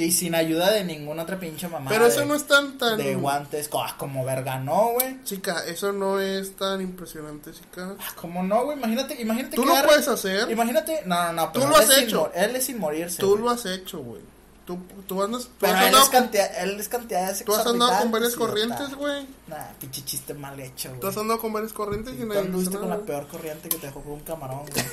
[0.00, 1.90] Y sin ayuda de ninguna otra pinche mamá.
[1.90, 2.96] Pero eso de, no es tan tan.
[2.96, 5.22] De guantes, ah, como verga, no, güey.
[5.24, 7.96] Chica, eso no es tan impresionante, chica.
[7.98, 10.50] Ah, Como no, güey, imagínate, imagínate Tú que lo puedes hacer.
[10.50, 12.32] Imagínate, no, no, no, Tú pero lo él has sin hecho.
[12.34, 13.18] él es sin morirse.
[13.18, 14.22] Tú lo has hecho, güey.
[14.64, 15.44] Tú, tú andas.
[15.44, 18.94] Tú Pero has él es, cantidad, él es cantidades tú has andado con varias corrientes,
[18.94, 19.26] güey.
[19.48, 21.00] Nah, pinche chiste mal hecho, güey.
[21.00, 23.68] Tú has andado con varias corrientes y Tú nadie anduviste dice con la peor corriente
[23.68, 24.84] que te dejó con un camarón, güey.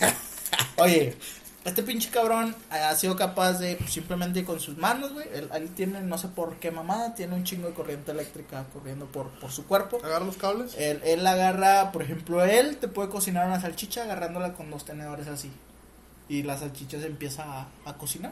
[0.78, 1.18] Oye,
[1.68, 5.28] este pinche cabrón ha sido capaz de pues, simplemente con sus manos, güey.
[5.34, 9.06] Él, él tiene, no sé por qué mamada, tiene un chingo de corriente eléctrica corriendo
[9.06, 10.00] por, por su cuerpo.
[10.04, 10.76] Agarra los cables.
[10.78, 15.28] Él, él agarra, por ejemplo, él te puede cocinar una salchicha agarrándola con dos tenedores
[15.28, 15.52] así.
[16.30, 18.32] Y la salchicha se empieza a, a cocinar.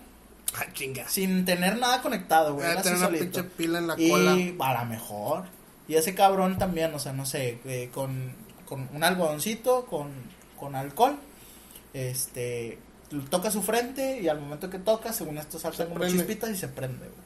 [0.58, 1.08] Ah, chinga.
[1.10, 2.82] Sin tener nada conectado, güey.
[2.82, 4.32] Tener una pinche pila en la y cola.
[4.60, 5.44] a lo mejor.
[5.90, 8.34] Y ese cabrón también, o sea, no sé, eh, con,
[8.66, 10.10] con un algodoncito, con,
[10.58, 11.18] con alcohol,
[11.94, 12.80] este,
[13.30, 16.18] toca su frente y al momento que toca, según esto saltan Se como prende.
[16.18, 17.26] chispitas y se prende, güey.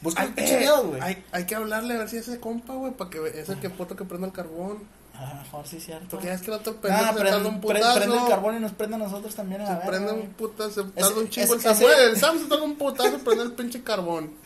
[0.00, 1.00] Busca Hay, eh, güey.
[1.00, 3.58] hay, hay que hablarle a ver si es ese compa, güey, para que es el
[3.58, 4.78] que puto que prende el carbón.
[5.14, 6.06] A lo mejor sí es cierto.
[6.10, 7.98] Porque ya es que el otro Ah, pendejo prende, un putazo.
[7.98, 10.70] prende el carbón y nos prende a nosotros también a la Se prende un putazo,
[10.70, 11.98] se tarda un chingo el Samuel.
[12.10, 14.30] El Sam se tarda un putazo en prender el pinche carbón.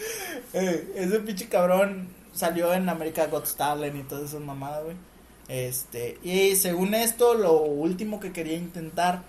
[0.55, 4.97] Eh, ese pinche cabrón salió en America Got Talent y todas esas mamadas, güey.
[5.49, 9.23] Este, y según esto, lo último que quería intentar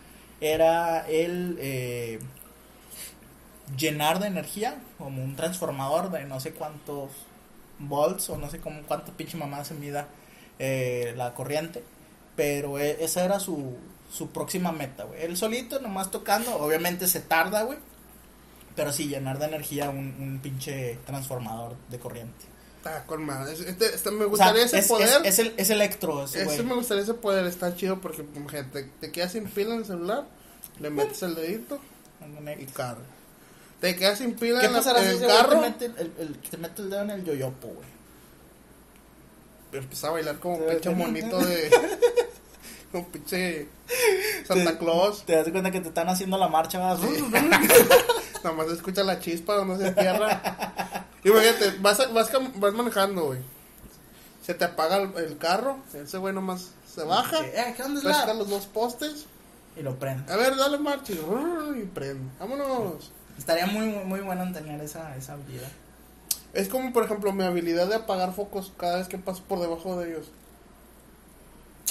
[0.44, 2.20] era el eh,
[3.78, 7.12] llenar de energía, como un transformador de no sé cuántos
[7.80, 10.08] volts o no sé cómo cuánto pinche mamada se mida
[10.60, 11.84] eh, la corriente.
[12.36, 13.78] Pero eh, esa era su,
[14.12, 15.24] su próxima meta, güey.
[15.24, 17.78] Él solito, nomás tocando, obviamente se tarda, güey.
[18.76, 22.53] Pero sí, llenar de energía un, un pinche transformador de corriente.
[22.84, 23.54] Está con madre.
[23.54, 25.22] Este, este- me O sea, gustaría ese es, poder.
[25.24, 27.46] es, es el, es electro, ese ese me gustaría ese poder.
[27.46, 28.24] Está chido porque,
[28.74, 30.26] te, te quedas sin pila en el celular,
[30.82, 31.80] le metes el dedito
[32.60, 33.02] y carga.
[33.80, 35.50] Te quedas sin pila ¿Qué en, la- pasará en si el carro.
[35.52, 37.88] te mete el, el- el- te mete el dedo en el yoyopo, güey?
[39.72, 40.96] Empieza a bailar como Sí, pinche sí.
[40.96, 41.72] monito de.
[42.92, 43.68] como pinche
[44.46, 45.26] Santa Claus.
[45.26, 47.00] Te das cuenta que te están haciendo la marcha, vas.
[48.44, 51.03] Nada más escucha la chispa donde se entierra.
[51.24, 53.40] Imagínate, vas, a- vas, vas manejando, güey.
[54.46, 55.78] Se te apaga el, el carro.
[55.94, 57.40] Ese güey nomás se baja.
[57.46, 59.26] Eh, ¿qué onda los dos postes.
[59.78, 60.32] Y lo prende.
[60.32, 61.14] A ver, dale marcha.
[61.14, 62.30] Y, y prende.
[62.40, 63.12] Vámonos.
[63.38, 65.70] Estaría muy, muy, muy bueno en tener esa, esa habilidad.
[66.54, 69.98] Es como, por ejemplo, mi habilidad de apagar focos cada vez que paso por debajo
[69.98, 70.28] de ellos.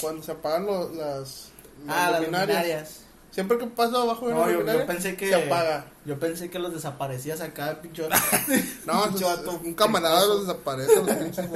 [0.01, 1.49] Cuando se apagan lo- las,
[1.85, 2.99] las ah, las luminarias.
[3.33, 5.27] Siempre que paso abajo de No, yo, yo pensé que.
[5.27, 5.87] se apaga.
[6.05, 8.07] Yo pensé que los desaparecías acá, pinche.
[8.85, 11.49] No, pinche es- vato un camarada los desaparece, los pinches.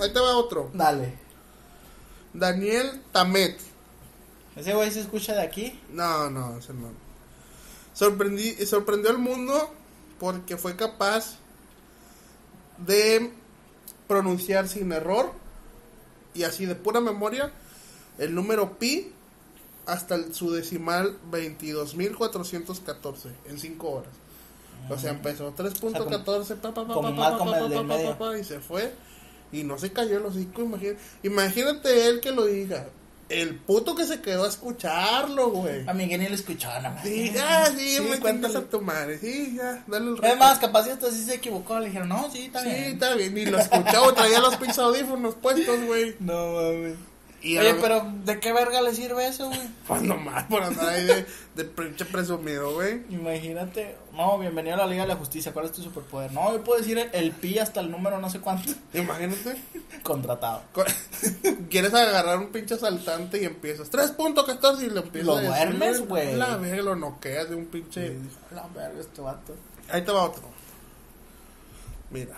[0.00, 0.70] Ahí te va otro.
[0.74, 1.14] Dale.
[2.34, 3.58] Daniel Tamet.
[4.54, 5.80] Ese güey se escucha de aquí.
[5.90, 6.88] No, no, ese no.
[7.94, 9.72] Sorprendí, sorprendió al mundo
[10.20, 11.36] porque fue capaz
[12.78, 13.32] de
[14.06, 15.32] pronunciar sin error
[16.34, 17.50] y así de pura memoria
[18.18, 19.12] el número pi
[19.86, 24.12] hasta el, su decimal 22.414 en 5 horas.
[24.88, 27.78] O sea, empezó 3.14 pa, pa, pa, como pa, pa, Malcolm pa, el pa, del
[27.78, 28.18] pa, pa, medio.
[28.18, 28.92] pa, y se fue
[29.52, 32.86] y no se cayó el hocico, imagínate, imagínate él que lo diga.
[33.28, 35.88] El puto que se quedó a escucharlo, güey.
[35.88, 37.04] A Miguel ni lo escuchaba nada más.
[37.04, 39.18] Sí, ah, sí, Sí, me cuentas a tu madre.
[39.18, 40.36] Sí, ya, dale el Es reto.
[40.36, 41.80] más, capaz si hasta sí se equivocó.
[41.80, 42.84] Le dijeron, no, sí, está Sí, bien.
[42.84, 43.34] está bien.
[43.34, 46.14] Ni lo escuchaba, traía los pinches audífonos puestos, güey.
[46.20, 46.94] No mames.
[47.42, 49.60] Y Oye, pero ¿de qué verga le sirve eso, güey?
[49.86, 53.02] Pues nomás por andar ahí de, de pinche presumido, güey.
[53.10, 53.94] Imagínate.
[54.14, 55.52] No, bienvenido a la Liga de la Justicia.
[55.52, 56.32] ¿Cuál es tu superpoder?
[56.32, 58.72] No, yo puedo decir el, el pi hasta el número no sé cuánto.
[58.94, 59.56] Imagínate.
[60.02, 60.62] Contratado.
[60.72, 60.84] Co-
[61.70, 66.34] Quieres agarrar un pinche asaltante y empiezas 3.14 y lo empiezas Lo duermes, güey.
[66.36, 68.08] La verga, lo noqueas de un pinche.
[68.08, 68.18] Sí,
[68.52, 69.54] La verga, este vato.
[69.90, 70.42] Ahí te va otro.
[72.10, 72.36] Mira.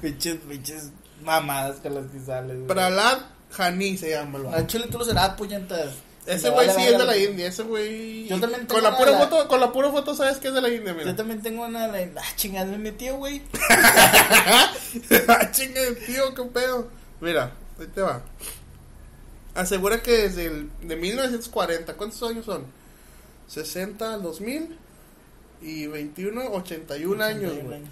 [0.00, 0.90] Pinches, pinches
[1.24, 2.66] mamadas con las que sales, güey.
[2.68, 3.18] Pralad
[3.56, 4.56] Hani se llama el vato.
[4.56, 5.90] Al chile tú lo serás, puñetas.
[6.26, 8.26] Ese güey vale sí es de la India, ese güey.
[8.26, 10.48] Yo también con tengo la una pura la- foto, con la pura foto sabes que
[10.48, 11.06] es de la India, mira.
[11.10, 12.20] Yo también tengo una de la...
[12.22, 13.42] Ah, chingada, me metí, güey.
[15.28, 16.88] Ah, Chinga, tío, qué pedo.
[17.20, 18.22] Mira, ahí te va.
[19.54, 22.64] Asegura que desde el de 1940, ¿cuántos años son?
[23.48, 24.78] 60 al 2000
[25.62, 27.82] y 21, 81 años, güey.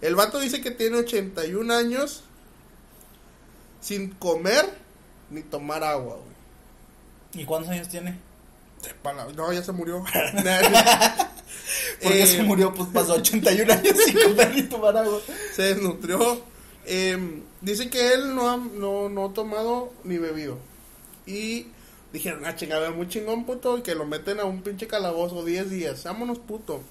[0.00, 2.24] El vato dice que tiene 81 años
[3.80, 4.64] sin comer
[5.30, 7.42] ni tomar agua, güey.
[7.42, 8.18] ¿Y cuántos años tiene?
[9.36, 10.04] No, ya se murió.
[12.02, 15.20] Porque Eh, se murió, pues pasó 81 años sin comer ni tomar agua.
[15.54, 16.40] se desnutrió.
[16.86, 20.58] Eh, dice que él no ha, no, no ha tomado ni bebido.
[21.26, 21.66] Y
[22.12, 23.78] dijeron, ah, chingada, muy chingón, puto.
[23.78, 26.04] Y que lo meten a un pinche calabozo 10 días.
[26.04, 26.82] Vámonos, puto.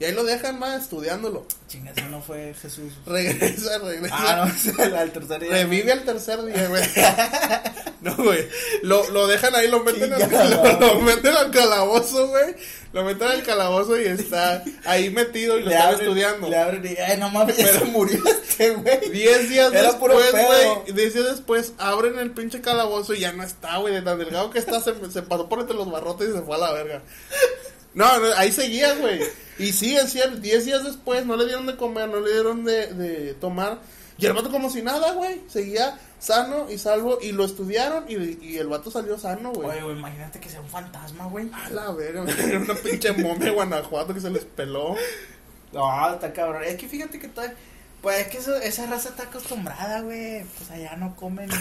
[0.00, 1.44] Y ahí lo dejan más estudiándolo.
[1.66, 2.92] Chinga, eso no fue Jesús.
[3.04, 4.14] Regresa, regresa.
[4.16, 5.50] Ah, no, al tercer día.
[5.50, 6.82] Revive al tercer día, güey.
[8.00, 8.46] No, güey.
[8.82, 10.20] Lo, lo dejan ahí, lo meten, al,
[10.80, 12.54] lo, meten al calabozo, güey.
[12.92, 16.48] Lo meten al calabozo y está ahí metido y lo están estudiando.
[16.48, 19.10] Le abren y, ay, no mames, Pero- murió este güey.
[19.10, 20.92] Diez días Era después, güey.
[20.94, 23.92] Diez días después abren el pinche calabozo y ya no está, güey.
[23.92, 26.54] De tan delgado que está, se, se pasó por entre los barrotes y se fue
[26.54, 27.02] a la verga.
[27.94, 29.18] No, no, ahí seguía, güey.
[29.58, 32.64] Y sí, es cierto, 10 días después no le dieron de comer, no le dieron
[32.64, 33.78] de, de tomar.
[34.18, 35.42] Y el vato como si nada, güey.
[35.48, 37.18] Seguía sano y salvo.
[37.22, 39.68] Y lo estudiaron y, y el vato salió sano, güey.
[39.68, 41.48] Oye, güey, imagínate que sea un fantasma, güey.
[41.52, 42.24] A la verga.
[42.38, 44.96] Era una pinche momia de Guanajuato que se les peló.
[45.72, 46.64] No, está cabrón.
[46.64, 47.54] Es que fíjate que todavía.
[48.02, 50.44] Pues es que eso- esa raza está acostumbrada, güey.
[50.56, 51.48] Pues allá no comen.
[51.48, 51.54] ni-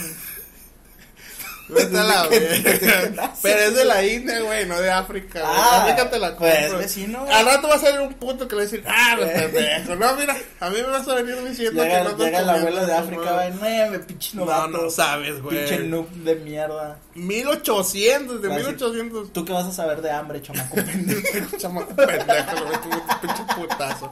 [1.69, 3.34] Vete a la verga.
[3.41, 5.41] Pero es de la India, güey, no de África.
[5.41, 5.53] güey.
[5.53, 6.77] Ah, África te la pues, compro.
[6.77, 7.34] vecino, güey.
[7.34, 9.95] Al rato va a salir un punto que le va a decir, ah, no, pendejo.
[9.97, 12.53] No, mira, a mí me vas a venir diciendo Llega, que no estás llega la
[12.53, 13.51] comiendo abuela de África, güey,
[13.86, 14.67] no, me pinche No, novato.
[14.69, 15.58] no sabes, güey.
[15.58, 16.99] Pinche noob de mierda.
[17.15, 18.58] 1800, de Así.
[18.63, 19.34] 1800.
[19.34, 21.58] ¿Tú qué vas a saber de hambre, chamaco pendejo?
[21.58, 24.10] Chamaco pendejo, un pinche putazo.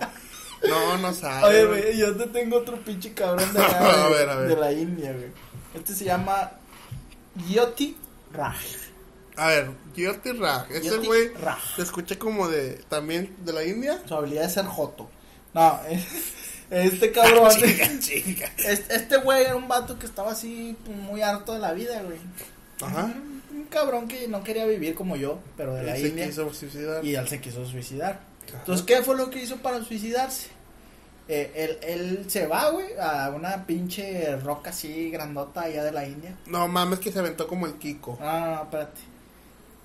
[0.67, 1.43] No, no sabes.
[1.45, 4.47] Oye, güey, yo te tengo otro pinche cabrón de, allá, A güey, ver, a ver.
[4.49, 5.29] de la India, güey.
[5.73, 6.51] Este se llama
[7.49, 7.95] Yoti
[8.33, 8.55] Raj.
[9.37, 10.71] A ver, Yoti Raj.
[10.71, 11.31] Ese Yoti güey
[11.75, 14.01] se escucha como de, también de la India.
[14.07, 15.09] Su habilidad es ser joto.
[15.53, 15.79] No,
[16.69, 17.51] este cabrón.
[17.59, 18.51] Chica, chica.
[18.57, 22.01] Este este güey era un vato que estaba así pues, muy harto de la vida,
[22.01, 22.17] güey.
[22.81, 23.13] Ajá.
[23.51, 26.25] Un cabrón que no quería vivir como yo, pero de la India.
[27.03, 28.19] Y él se quiso suicidar.
[28.47, 28.59] Ajá.
[28.59, 30.54] Entonces, ¿qué fue lo que hizo para suicidarse?
[31.27, 36.05] Eh, él, él se va, güey, a una pinche roca así grandota allá de la
[36.07, 36.35] India.
[36.45, 38.17] No mames que se aventó como el Kiko.
[38.19, 39.01] No, no, no, espérate.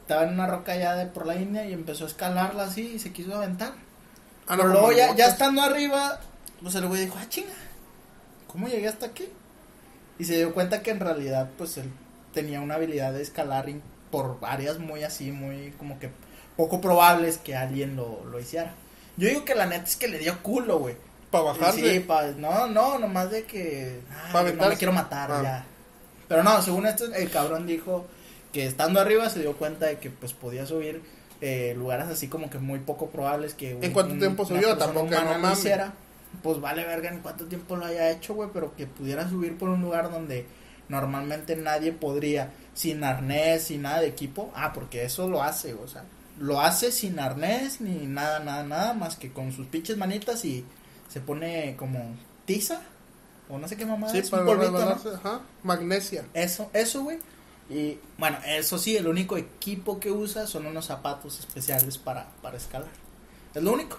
[0.03, 2.99] Estaba en una roca allá de por la India y empezó a escalarla así y
[2.99, 3.73] se quiso aventar.
[4.49, 6.21] Ah, Pero luego ya, ya estando arriba,
[6.61, 7.55] pues el güey dijo, ah, chinga,
[8.49, 9.29] ¿cómo llegué hasta aquí?
[10.19, 11.91] Y se dio cuenta que en realidad, pues él
[12.35, 13.67] tenía una habilidad de escalar
[14.11, 16.11] por áreas muy así, muy como que
[16.57, 18.75] poco probables que alguien lo, lo hiciera.
[19.17, 20.97] Yo digo que la neta es que le dio culo, güey.
[21.31, 21.93] Para bajarse.
[21.95, 24.01] Sí, pa- no, no, nomás de que
[24.33, 25.41] ay, no me quiero matar Ah.
[25.43, 25.65] ya.
[26.29, 28.07] Pero no, según esto, el cabrón dijo
[28.53, 31.03] que estando arriba se dio cuenta de que pues podía subir
[31.41, 34.77] eh, lugares así como que muy poco probables que ¿En cuánto tiempo subió?
[34.77, 35.59] Tampoco, no mames.
[35.59, 35.93] hiciera.
[36.43, 39.69] Pues vale verga en cuánto tiempo lo haya hecho, güey, pero que pudiera subir por
[39.69, 40.47] un lugar donde
[40.89, 44.51] normalmente nadie podría, sin arnés, sin nada de equipo.
[44.55, 46.05] Ah, porque eso lo hace, o sea,
[46.39, 50.65] lo hace sin arnés ni nada, nada, nada, más que con sus pinches manitas y
[51.11, 52.81] se pone como tiza
[53.49, 55.15] o no sé qué mamada Sí, es, un polvito, ¿no?
[55.15, 55.41] Ajá.
[55.63, 56.25] Magnesia.
[56.35, 57.19] Eso, eso, güey.
[57.69, 62.57] Y bueno, eso sí, el único equipo que usa son unos zapatos especiales para, para
[62.57, 62.89] escalar.
[63.55, 63.99] Es lo único.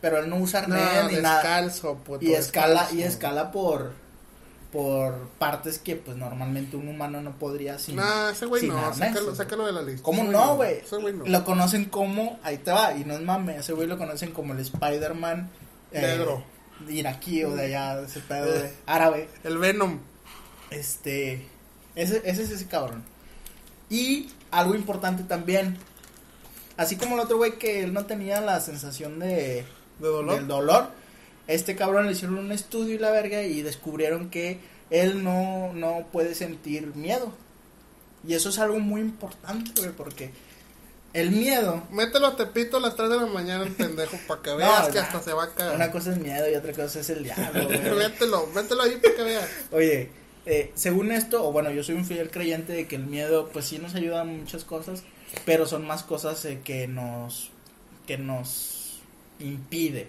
[0.00, 1.70] Pero él no usa No, arnés ni nada.
[2.04, 2.24] puto.
[2.24, 2.94] Y escala, descalzo.
[2.96, 3.92] y escala por
[4.72, 8.78] por partes que pues normalmente un humano no podría sin, Nah, ese güey no.
[8.78, 10.02] arnés, Sácalo, de la lista.
[10.02, 10.82] ¿Cómo no, güey
[11.12, 11.26] no.
[11.26, 14.52] Lo conocen como, ahí te va, y no es mame, ese güey lo conocen como
[14.52, 15.50] el Spider-Man
[15.92, 16.42] eh, Negro.
[16.88, 19.28] iraquí o de allá, de ese pedo de árabe.
[19.44, 19.98] El Venom.
[20.70, 21.46] Este,
[21.94, 23.04] ese, ese es ese cabrón.
[23.88, 25.76] Y algo importante también,
[26.76, 29.64] así como el otro güey que él no tenía la sensación de,
[29.98, 30.36] De dolor.
[30.36, 30.90] del dolor,
[31.48, 36.06] este cabrón le hicieron un estudio y la verga y descubrieron que él no, no
[36.12, 37.32] puede sentir miedo.
[38.26, 40.30] Y eso es algo muy importante, güey, porque
[41.12, 44.54] el miedo, Mételo a Tepito a las 3 de la mañana, el pendejo, para que
[44.54, 45.74] veas que hasta se va a caer.
[45.74, 47.80] una cosa es miedo y otra cosa es el diablo, güey.
[47.80, 49.48] mételo, mételo ahí para que veas.
[49.72, 50.10] Oye,
[50.46, 53.66] eh, según esto, o bueno, yo soy un fiel creyente de que el miedo, pues
[53.66, 55.02] sí nos ayuda en muchas cosas,
[55.44, 57.50] pero son más cosas eh, que nos
[58.06, 59.00] que nos
[59.38, 60.08] impide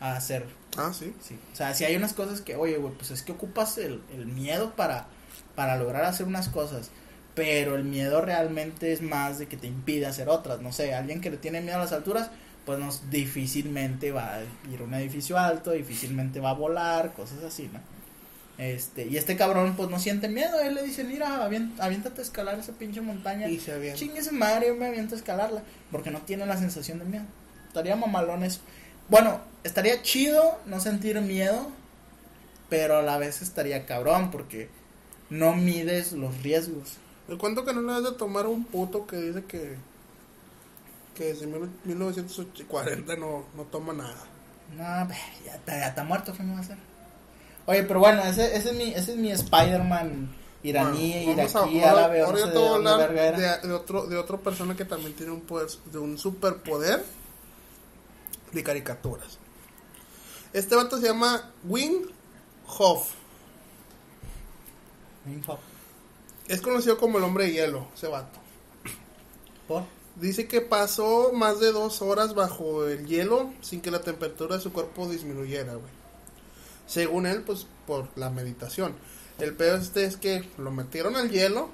[0.00, 0.46] a hacer.
[0.76, 1.14] Ah, sí.
[1.20, 1.38] Sí.
[1.52, 4.26] O sea, si hay unas cosas que, oye, güey, pues es que ocupas el, el
[4.26, 5.06] miedo para,
[5.54, 6.90] para lograr hacer unas cosas,
[7.34, 10.60] pero el miedo realmente es más de que te impide hacer otras.
[10.60, 12.30] No sé, alguien que le tiene miedo a las alturas,
[12.66, 17.42] pues nos difícilmente va a ir a un edificio alto, difícilmente va a volar, cosas
[17.42, 17.80] así, ¿no?
[18.58, 20.60] Este, y este cabrón, pues no siente miedo.
[20.60, 23.48] Él le dice, mira, aviéntate a escalar esa pinche montaña.
[23.48, 23.98] Y se avienta.
[23.98, 25.62] Chingue madre, yo me aviento a escalarla.
[25.90, 27.24] Porque no tiene la sensación de miedo.
[27.66, 28.60] Estaría mamalón eso.
[29.08, 31.72] Bueno, estaría chido no sentir miedo.
[32.68, 34.30] Pero a la vez estaría cabrón.
[34.30, 34.68] Porque
[35.30, 36.98] no mides los riesgos.
[37.32, 39.76] El cuento que no le has de tomar a un puto que dice que.
[41.14, 44.24] que desde mil- 1940 no, no toma nada.
[44.76, 44.82] No,
[45.44, 46.32] ya está, ya está muerto.
[46.36, 46.76] ¿Qué me va a hacer?
[47.64, 51.80] Oye, pero bueno, ese, ese es mi, ese es mi Spider-Man iraní, Bueno, a- iraquí,
[51.82, 54.84] árabe, ahora yo te de voy a hablar de, de otro, de otra persona que
[54.84, 57.02] también tiene un poder, de un superpoder
[58.52, 59.38] de caricaturas.
[60.52, 62.02] Este vato se llama Wing
[62.78, 63.10] Hoff.
[65.26, 65.58] Info.
[66.48, 68.38] Es conocido como el hombre de hielo, ese vato.
[69.68, 69.84] ¿Por?
[70.16, 74.62] Dice que pasó más de dos horas bajo el hielo sin que la temperatura de
[74.62, 75.90] su cuerpo disminuyera, güey.
[76.86, 78.94] Según él, pues por la meditación.
[79.38, 81.70] El peor este es que lo metieron al hielo,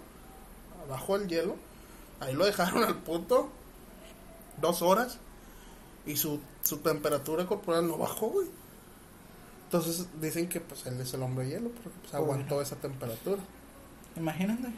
[0.87, 1.57] abajo del hielo,
[2.21, 3.51] ahí lo dejaron al punto,
[4.61, 5.19] dos horas,
[6.07, 8.47] y su, su temperatura corporal no bajó, güey.
[9.65, 13.43] Entonces dicen que pues él es el hombre de hielo, porque pues aguantó esa temperatura.
[14.17, 14.69] Imagínate.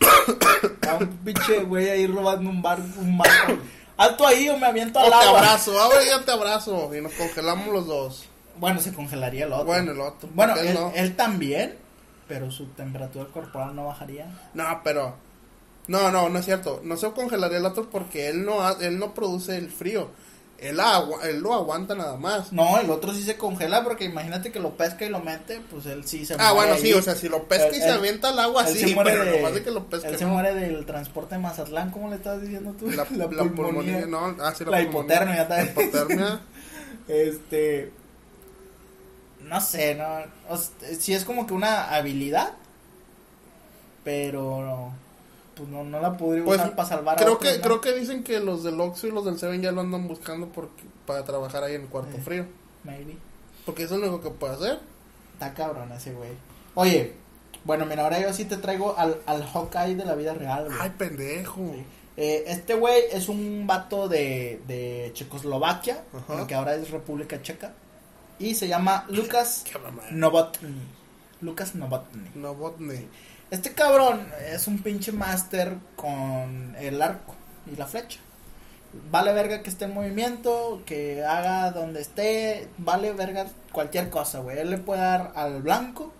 [0.88, 3.58] A un pinche güey ahí robando un bar, un barco.
[3.96, 5.38] Alto ahí o me aviento O al te agua.
[5.40, 8.24] abrazo, ahora ya te abrazo, y nos congelamos los dos.
[8.56, 9.64] Bueno, se congelaría el otro.
[9.66, 10.28] Bueno, el otro.
[10.34, 10.92] Bueno, él, no.
[10.94, 11.76] él también,
[12.28, 14.26] Pero su temperatura corporal no bajaría.
[14.54, 15.14] No, pero.
[15.88, 16.80] No, no, no es cierto.
[16.84, 20.10] No se congelaría el otro porque él no, ha- él no produce el frío.
[20.62, 22.52] Él, agua, él lo aguanta nada más.
[22.52, 25.86] No, el otro sí se congela porque imagínate que lo pesca y lo mete, pues
[25.86, 26.80] él sí se Ah, muere bueno, ahí.
[26.82, 29.10] sí, o sea, si lo pesca y se él- avienta al agua, sí, se muere
[29.10, 30.06] pero de, nomás de que lo pesque.
[30.08, 32.88] él se muere del transporte de Mazatlán, ¿cómo le estás diciendo tú?
[32.90, 34.82] La, la pulmonía, no, ah, sí, La pulmonía.
[34.82, 36.40] hipotermia La hipotermia.
[37.08, 37.90] Este.
[39.40, 40.04] No sé, no.
[40.48, 42.52] O sea, sí es como que una habilidad.
[44.04, 44.62] Pero.
[44.62, 45.01] no,
[45.62, 47.62] Pues no, no la podría Pues, usar para salvar a Creo otros, que, ¿no?
[47.64, 50.48] creo que dicen que los del Oxxo y los del Seven ya lo andan buscando
[50.48, 52.20] porque, para trabajar ahí en el cuarto Eh.
[52.20, 52.46] frío.
[52.84, 53.16] Maybe.
[53.64, 54.80] Porque eso es lo único que puede hacer.
[55.34, 56.30] Está cabrón ese güey.
[56.74, 57.12] Oye,
[57.64, 60.76] bueno, mira, ahora yo sí te traigo al, al Hawkeye de la vida real, güey.
[60.80, 61.60] Ay, pendejo.
[62.16, 66.46] Eh, este güey es un vato de, de Checoslovaquia, Ajá.
[66.46, 67.72] que ahora es República Checa.
[68.38, 69.64] Y se llama Lucas.
[70.10, 70.74] Novotny.
[71.40, 72.28] Lucas Novotny.
[72.34, 73.06] Novotny.
[73.52, 77.34] Este cabrón es un pinche máster con el arco
[77.70, 78.18] y la flecha.
[79.10, 84.58] Vale verga que esté en movimiento, que haga donde esté, vale verga cualquier cosa, güey.
[84.58, 86.14] Él le puede dar al blanco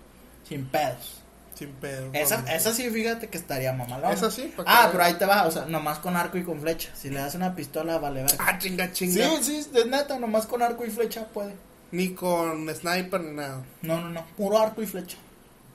[0.46, 1.22] sin pedos.
[1.54, 2.10] Sin pedo.
[2.12, 4.12] Esa, esa sí, fíjate que estaría mamalón.
[4.12, 6.90] Esa sí, Ah, pero ahí te va, o sea, nomás con arco y con flecha.
[6.94, 8.44] Si le das una pistola, vale verga.
[8.46, 9.26] Ah, chinga, chinga.
[9.40, 11.54] Sí, sí, de neta, nomás con arco y flecha puede.
[11.92, 13.62] Ni con sniper ni nada.
[13.80, 15.16] No, no, no, puro arco y flecha.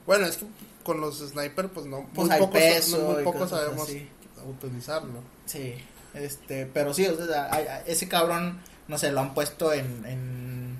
[0.08, 0.46] Bueno, es que
[0.82, 2.08] con los sniper, pues no.
[2.14, 4.08] Pues muy pocos, peso muy pocos sabemos así.
[4.48, 5.20] utilizarlo.
[5.46, 5.74] Sí,
[6.14, 10.78] este, pero sí, o sea, hay- ese cabrón, no sé, lo han puesto en, en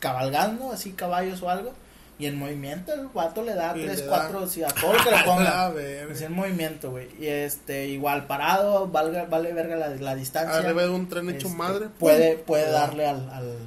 [0.00, 1.72] cabalgando, así caballos o algo,
[2.18, 5.02] y en movimiento el vato le da Y 3, le 4, sí, a todo lo
[5.04, 5.72] que le ponga.
[6.10, 7.08] Es en movimiento, güey.
[7.20, 10.56] Y este, igual parado, valga, vale verga la, la distancia.
[10.58, 11.86] Arriba de un tren hecho Este, madre.
[11.98, 12.80] Puede, puede Le da.
[12.80, 13.58] darle al, al-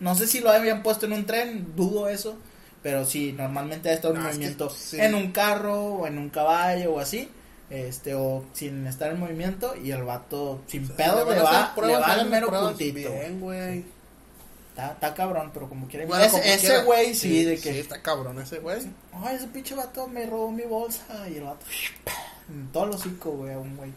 [0.00, 2.36] No sé si lo habían puesto en un tren, dudo eso.
[2.84, 5.00] Pero sí, normalmente ha estado en Ah, es que movimiento sí.
[5.00, 7.30] en un carro o en un caballo o así.
[7.70, 9.74] Este, o sin estar en movimiento.
[9.74, 12.30] Y el vato sin pedo van le a hacer va, le pruebas, va al háganle
[12.30, 13.10] mero puntito.
[13.10, 13.84] Bien, güey.
[14.68, 16.04] Está, está cabrón, pero como quiera.
[16.04, 17.80] Bueno, ese güey sí, de Sí, que.
[17.80, 18.82] está cabrón ese güey.
[19.14, 21.26] Ay, ese pinche vato me robó mi bolsa.
[21.30, 21.64] Y el vato.
[22.50, 23.92] En todo el hocico, güey, a un güey.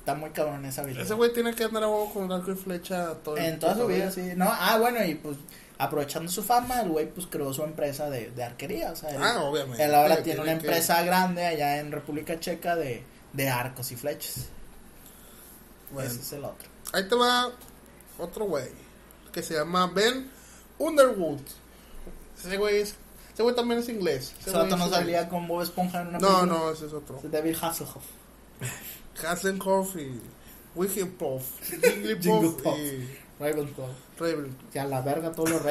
[0.00, 1.06] Está muy cabrón esa habilidad.
[1.06, 3.74] Ese güey tiene que andar a huevo con arco y flecha todo el En toda
[3.74, 4.32] su vida, sí.
[4.36, 5.38] No, ah, bueno, y pues
[5.80, 8.92] aprovechando su fama, el güey pues creó su empresa de, de arquería.
[8.92, 9.82] O sea, él, Ah, obviamente.
[9.84, 13.96] él ahora tiene una que- empresa grande allá en República Checa de, de arcos y
[13.96, 14.46] flechas.
[15.92, 16.68] Bueno, Ese es el otro.
[16.92, 17.50] ahí te va
[18.18, 18.68] otro güey
[19.32, 20.30] que se llama Ben
[20.78, 21.40] Underwood.
[22.38, 22.94] Ese güey es,
[23.34, 24.32] ese güey también es inglés.
[24.40, 26.46] Ese no salía con Bob Esponja en una No, película.
[26.58, 27.18] no, ese es otro.
[27.24, 28.04] Es David Hasselhoff.
[29.26, 30.20] Hasselhoff y
[30.74, 32.78] Wigglypuff, Jigglypuff.
[32.78, 33.08] Y
[33.40, 33.88] Ravenclaw.
[34.20, 34.56] Raven.
[34.72, 35.62] Ya la verga todos los.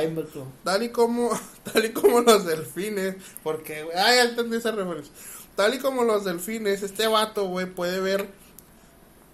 [0.64, 1.30] Tal y como,
[1.64, 5.14] tal y como los delfines, porque, güey, ya entendí esa referencia.
[5.56, 8.28] Tal y como los delfines, este vato, güey, puede ver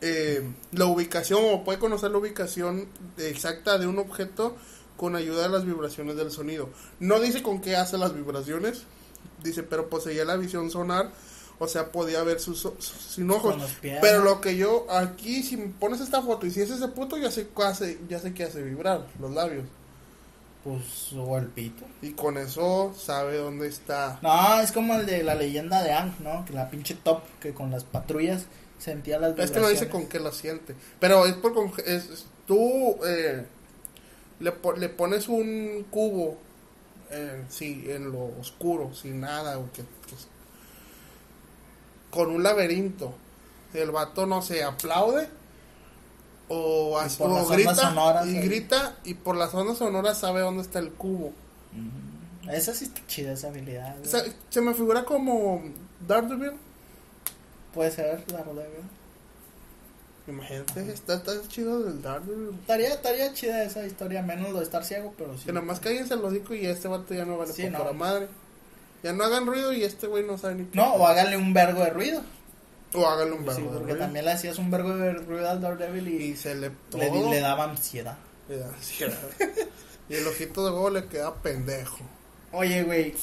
[0.02, 4.56] eh, la ubicación o puede conocer la ubicación exacta de un objeto
[4.98, 6.70] con ayuda de las vibraciones del sonido.
[7.00, 8.84] No dice con qué hace las vibraciones,
[9.44, 11.12] dice, pero poseía la visión sonar,
[11.60, 13.56] o sea, podía ver sus, sus- sin ojos.
[13.82, 17.18] Pero lo que yo, aquí, si me pones esta foto y si es ese puto,
[17.18, 19.66] ya sé qué hace, ya sé qué hace vibrar los labios.
[20.64, 21.86] Pues, o el pito.
[22.02, 24.18] Y con eso sabe dónde está.
[24.24, 26.44] No, es como el de la leyenda de Ang, ¿no?
[26.44, 28.46] Que la pinche top, que con las patrullas
[28.80, 29.92] sentía las Es que no dice vibraciones.
[29.92, 30.76] con qué lo siente.
[31.00, 33.46] Pero es por con- es, es- tú eh,
[34.40, 36.38] le, le pones un cubo
[37.12, 39.88] eh, sí, en lo oscuro, sin nada, o que, que-
[42.16, 43.14] con un laberinto.
[43.74, 45.28] El vato no se aplaude
[46.48, 48.42] o, o grita sonoras, y eh.
[48.42, 51.34] grita y por las ondas sonoras sabe dónde está el cubo.
[52.52, 53.96] Esa sí está chida, esa habilidad.
[53.98, 54.08] güey.
[54.08, 55.62] O sea, se me figura como
[56.08, 56.54] Daredevil.
[57.74, 58.68] Puede ser, la güey.
[60.28, 62.56] Imagínate, está, está chido del Daredevil.
[62.62, 65.46] Estaría, estaría chida esa historia, menos lo de estar ciego, pero sí.
[65.46, 67.78] Que nada más cállense el hocico y este vato ya no vale Sí, por no.
[67.80, 68.28] pura madre.
[69.06, 70.76] Ya no hagan ruido y este güey no sabe ni qué.
[70.76, 72.24] No, o háganle un vergo de ruido.
[72.96, 74.00] O háganle un Sí, verbo de porque ruido.
[74.00, 77.40] también le hacías un vergo de ruido al Daredevil y Y se le le, le
[77.40, 78.18] daba ansiedad.
[78.50, 79.20] le da ansiedad.
[80.10, 82.00] y el ojito de huevo le queda pendejo.
[82.52, 83.14] Oye, güey,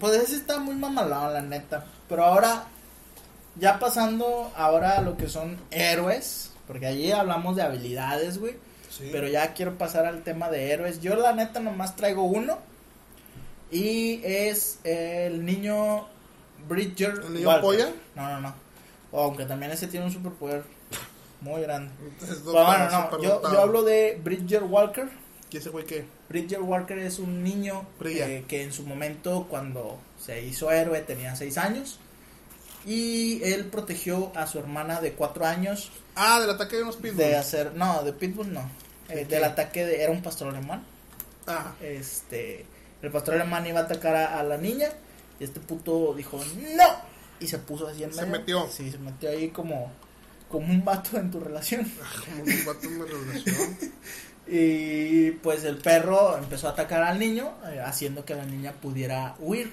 [0.00, 1.86] pues ese está muy mamalado, la neta.
[2.10, 2.64] Pero ahora,
[3.54, 8.56] ya pasando ahora a lo que son héroes, porque allí hablamos de habilidades, güey.
[8.90, 9.08] Sí.
[9.12, 11.00] Pero ya quiero pasar al tema de héroes.
[11.00, 12.58] Yo la neta nomás traigo uno.
[13.70, 16.06] Y es el niño
[16.68, 17.20] Bridger.
[17.26, 17.62] ¿El niño Walker.
[17.62, 17.92] polla?
[18.14, 18.54] No, no, no.
[19.12, 20.64] O aunque también ese tiene un superpoder
[21.40, 21.92] muy grande.
[22.00, 25.08] Entonces, Pero bueno, no, yo, yo hablo de Bridger Walker,
[25.50, 26.04] ¿Y ese güey qué?
[26.28, 31.36] Bridger Walker es un niño eh, que en su momento, cuando se hizo héroe, tenía
[31.36, 32.00] 6 años.
[32.84, 37.16] Y él protegió a su hermana de 4 años Ah, del ataque de unos pitbulls.
[37.18, 37.74] de hacer.
[37.74, 38.68] No, de Pitbull no.
[39.08, 40.02] Eh, ¿De del ataque de.
[40.02, 40.84] Era un pastor alemán.
[41.46, 42.64] Ah, Este.
[43.02, 44.88] El pastor alemán iba a atacar a, a la niña.
[45.38, 46.40] Y este puto dijo:
[46.76, 46.84] ¡No!
[47.40, 48.38] Y se puso así en Se medio.
[48.38, 48.68] metió.
[48.68, 49.92] Sí, se metió ahí como.
[50.48, 51.82] Como un vato en tu relación.
[52.24, 53.78] como un vato en mi relación.
[54.48, 59.34] Y pues el perro empezó a atacar al niño, eh, haciendo que la niña pudiera
[59.40, 59.72] huir.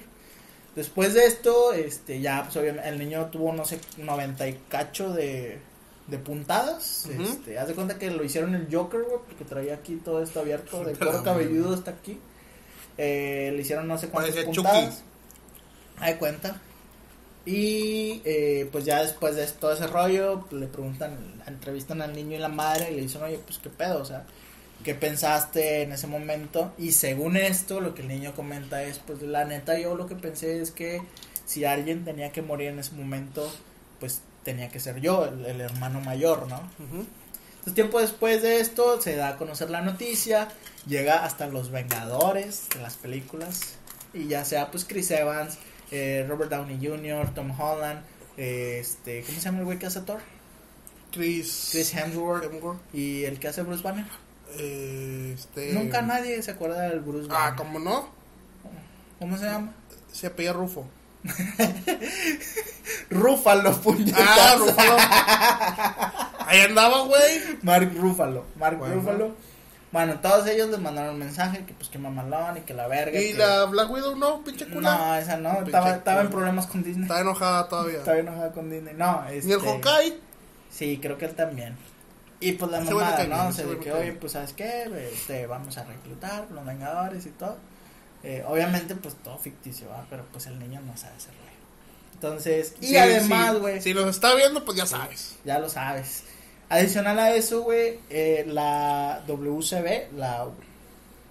[0.74, 5.12] Después de esto, este, ya pues obviamente el niño tuvo no sé 90 y cacho
[5.12, 5.60] de,
[6.08, 7.06] de puntadas.
[7.06, 10.40] Este, haz de cuenta que lo hicieron el Joker, güey, porque traía aquí todo esto
[10.40, 11.24] abierto, de cuero madre.
[11.24, 12.18] cabelludo hasta aquí.
[12.98, 15.02] Eh, le hicieron no sé cuántas puntadas.
[15.98, 16.60] Hay cuenta.
[17.46, 22.36] Y eh, pues ya después de todo ese rollo, pues, le preguntan, entrevistan al niño
[22.36, 24.24] y la madre y le dicen, oye, pues qué pedo, o sea,
[24.82, 26.72] ¿qué pensaste en ese momento?
[26.78, 30.14] Y según esto, lo que el niño comenta es, pues la neta yo lo que
[30.14, 31.02] pensé es que
[31.44, 33.52] si alguien tenía que morir en ese momento,
[34.00, 36.56] pues tenía que ser yo, el, el hermano mayor, ¿no?
[36.56, 37.06] Ujú.
[37.64, 40.48] Entonces, tiempo después de esto, se da a conocer la noticia,
[40.86, 43.76] llega hasta los Vengadores de las películas,
[44.12, 45.58] y ya sea pues Chris Evans,
[45.90, 48.00] eh, Robert Downey Jr., Tom Holland,
[48.36, 50.20] eh, este, ¿cómo se llama el güey que hace Thor?
[51.12, 51.68] Chris.
[51.72, 52.80] Chris Hemsworth, Hemsworth.
[52.92, 54.06] y el que hace Bruce Banner.
[54.58, 55.72] Eh, este.
[55.72, 57.52] Nunca nadie se acuerda del Bruce Banner.
[57.52, 58.08] Ah, ¿cómo no?
[59.18, 59.72] ¿Cómo se llama?
[60.12, 60.86] Se apella Rufo.
[63.10, 64.74] Rúfalo, puñetazo.
[64.76, 66.32] Ah.
[66.46, 67.40] Ahí andaba, güey.
[67.62, 69.34] Mark Ruffalo, Mark Bueno.
[69.94, 73.18] Bueno, todos ellos les mandaron un mensaje que pues que mamalón y que la verga.
[73.18, 74.96] Y que- la Black Widow no, pinche cula.
[74.98, 77.04] No, esa no, estaba, estaba en problemas con Disney.
[77.04, 77.98] Está enojada todavía.
[77.98, 78.92] Estaba enojada con Disney.
[78.94, 79.46] No, este...
[79.46, 80.18] Ni el Hawkeye.
[80.70, 81.76] Sí, creo que él también.
[82.40, 83.48] Y pues la mamada, cae ¿no?
[83.50, 85.10] ese sea, de que, oye, pues, ¿sabes qué?
[85.12, 87.56] Este, vamos a reclutar los Vengadores y todo.
[88.24, 90.04] Eh, obviamente, pues, todo ficticio, ¿va?
[90.10, 91.38] Pero, pues, el niño no sabe hacerlo.
[92.14, 93.58] Entonces, y Sí, además, sí.
[93.60, 95.36] güey, Si los está viendo, pues ya sabes.
[95.44, 96.23] ya lo sabes.
[96.68, 100.46] Adicional a eso, güey, eh, la WCB, la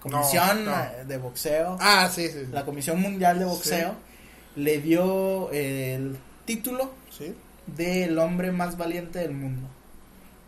[0.00, 1.04] Comisión No, no.
[1.06, 2.40] de Boxeo, Ah, sí, sí.
[2.44, 2.46] sí.
[2.52, 3.94] la Comisión Mundial de Boxeo,
[4.56, 6.92] le dio el título
[7.66, 9.68] del hombre más valiente del mundo.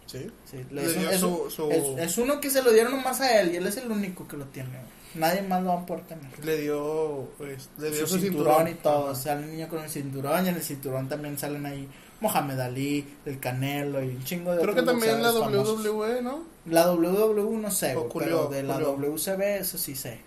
[0.06, 0.30] sí.
[0.50, 2.70] Sí, Le es, un- dio es su- un- su- es- es uno que se lo
[2.72, 4.68] dieron nomás a él y él es el único que lo tiene.
[5.14, 6.44] Nadie más lo va a poder tener.
[6.44, 9.06] Le dio, pues, le dio su su, cinturón, y todo.
[9.10, 9.14] Ajá.
[9.14, 11.88] Sale el niño con el cinturón y en el cinturón también salen ahí
[12.20, 15.84] Mohamed Ali, el Canelo y un chingo de Creo que también la famosos.
[15.84, 16.44] WWE, ¿no?
[16.64, 18.92] La WWE no sé, güey, pero de la Julio.
[19.12, 20.20] WCB eso sí sé.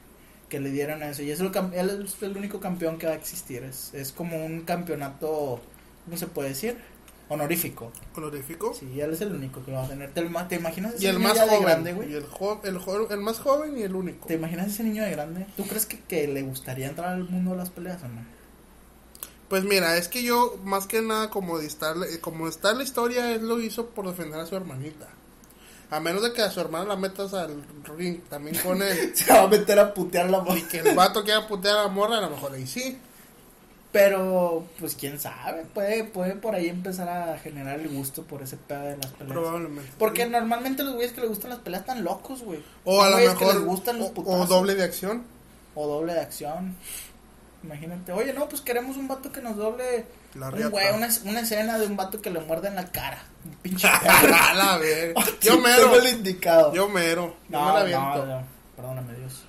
[0.49, 1.21] Que le dieron eso.
[1.23, 3.63] Y es el, él es el único campeón que va a existir.
[3.63, 5.59] Es, es como un campeonato,
[6.05, 6.77] ¿cómo se puede decir?
[7.27, 7.91] Honorífico.
[8.15, 8.73] Honorífico.
[8.73, 10.11] Sí, él es el único que va a tener.
[10.11, 11.63] ¿Te, ima- te imaginas Y ese el niño más ya de joven.
[11.63, 12.11] grande, güey?
[12.11, 14.25] y el, jo- el, jo- el más joven y el único.
[14.27, 15.45] ¿Te imaginas ese niño de grande?
[15.55, 18.21] ¿Tú crees que, que le gustaría entrar al mundo de las peleas o no?
[19.49, 23.47] Pues mira, es que yo, más que nada, como, estar, como está la historia, él
[23.47, 25.07] lo hizo por defender a su hermanita.
[25.91, 27.63] A menos de que a su hermana la metas al
[27.97, 29.11] ring también con él.
[29.15, 31.87] Se va a meter a putear la y que el vato quiera putear a la
[31.89, 32.97] morra, a lo mejor ahí sí.
[33.91, 38.55] Pero, pues quién sabe, puede, puede por ahí empezar a generar el gusto por ese
[38.55, 39.33] pedo de las peleas.
[39.33, 39.91] Probablemente.
[39.97, 42.63] Porque normalmente los güeyes que les gustan las peleas están locos, güey.
[42.85, 43.55] O a lo güeyes que mejor.
[43.55, 45.23] les gustan los o- o, doble de acción.
[45.73, 46.75] O doble de acción.
[47.63, 50.05] Imagínate, oye, no, pues queremos un vato que nos doble.
[50.35, 53.21] La un güey, una, una escena de un vato que le muerde en la cara.
[53.45, 53.87] Un pinche.
[53.89, 54.79] A la.
[55.41, 55.95] Sí, Yo mero.
[55.95, 56.73] el indicado.
[56.73, 57.35] Yo mero.
[57.49, 58.43] Yo No, me la no, no,
[58.75, 59.43] perdóname Dios.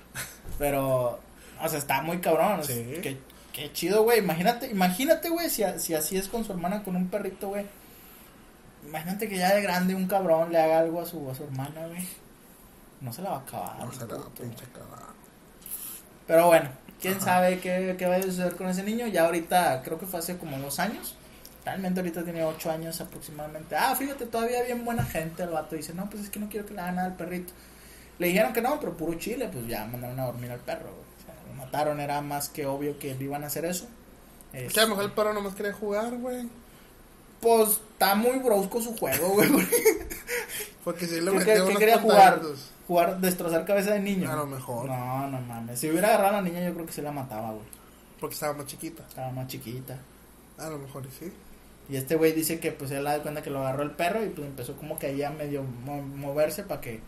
[0.59, 1.19] Pero,
[1.61, 2.63] o sea, está muy cabrón.
[2.65, 2.99] Sí.
[3.01, 3.17] Qué,
[3.53, 4.19] qué chido, güey.
[4.19, 7.65] Imagínate, imagínate, güey, si, a- si así es con su hermana, con un perrito, güey.
[8.85, 11.87] Imagínate que ya de grande un cabrón le haga algo a su, a su hermana,
[11.87, 12.05] güey.
[12.99, 13.75] No se la va a acabar.
[13.79, 14.29] Vamos a la puto.
[14.41, 15.07] pinche cagada.
[16.27, 16.69] Pero bueno,
[17.01, 17.25] quién Ajá.
[17.25, 19.07] sabe qué, qué va a suceder con ese niño.
[19.07, 21.15] Ya ahorita, creo que fue hace como dos años.
[21.65, 23.75] Realmente ahorita tiene ocho años aproximadamente.
[23.75, 25.75] Ah, fíjate, todavía bien buena gente el vato.
[25.75, 27.53] Dice, no, pues es que no quiero que le hagan nada al perrito.
[28.17, 30.89] Le dijeron que no, pero puro chile, pues ya mandaron a dormir al perro.
[30.89, 33.87] O sea, lo mataron, era más que obvio que le iban a hacer eso.
[34.53, 36.47] Es que a lo mejor el perro nomás quería jugar, güey.
[37.39, 39.49] Pues está muy brusco su juego, güey.
[40.83, 42.41] Porque si ¿Qué, metió qué- quería jugar?
[42.87, 44.29] Jugar, destrozar cabeza de niño.
[44.31, 44.87] A lo mejor.
[44.89, 45.79] No, no mames.
[45.79, 47.65] Si hubiera agarrado a la niña, yo creo que se la mataba, güey.
[48.19, 49.03] Porque estaba más chiquita.
[49.07, 49.97] Estaba más chiquita.
[50.57, 51.31] A lo mejor sí.
[51.89, 54.29] Y este güey dice que pues él da cuenta que lo agarró el perro y
[54.29, 56.99] pues empezó como que ahí a medio mo- moverse para que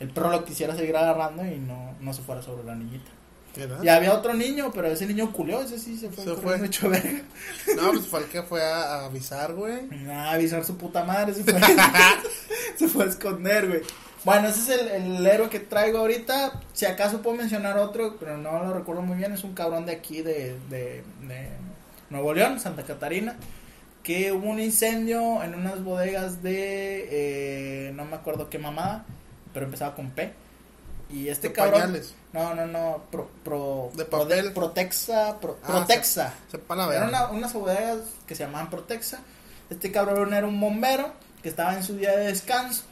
[0.00, 3.10] el perro lo quisiera seguir agarrando y no, no se fuera sobre la niñita.
[3.82, 6.66] Y había otro niño, pero ese niño culió, ese sí se fue Se corriendo fue.
[6.66, 7.22] hecho verga.
[7.76, 9.82] No, pues fue el que fue a, a avisar, güey.
[9.90, 11.60] Nada, avisar su puta madre, se fue,
[12.76, 13.80] se fue a esconder, güey.
[14.24, 16.60] Bueno, ese es el, el héroe que traigo ahorita.
[16.72, 19.32] Si acaso puedo mencionar otro, pero no lo recuerdo muy bien.
[19.32, 21.48] Es un cabrón de aquí, de, de, de
[22.10, 23.36] Nuevo León, Santa Catarina.
[24.02, 27.08] Que hubo un incendio en unas bodegas de.
[27.10, 29.04] eh, no me acuerdo qué mamada,
[29.52, 30.32] pero empezaba con P.
[31.10, 31.80] Y este De cabrón.
[31.80, 32.14] pañales.
[32.32, 33.02] No, no, no.
[33.10, 34.52] Pro, pro, De papel.
[34.52, 35.38] Protexa.
[35.40, 36.34] Pro- Ah, Protexa.
[36.52, 37.08] Eran verga.
[37.08, 39.20] una- unas bodegas que se llamaban Protexa.
[39.70, 41.10] Este cabrón era un bombero
[41.42, 42.82] que estaba en su día de descanso.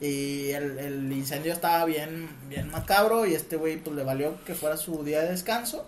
[0.00, 3.26] Y el, el incendio estaba bien, bien macabro.
[3.26, 5.86] Y este güey pues le valió que fuera su día de descanso.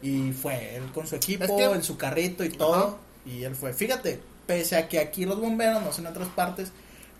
[0.00, 2.74] Y fue él con su equipo, Es que- en su carrito y todo.
[2.76, 2.96] Ajá.
[3.26, 3.72] Y él fue.
[3.72, 6.70] Fíjate, pese a que aquí los bomberos, no sé en otras partes,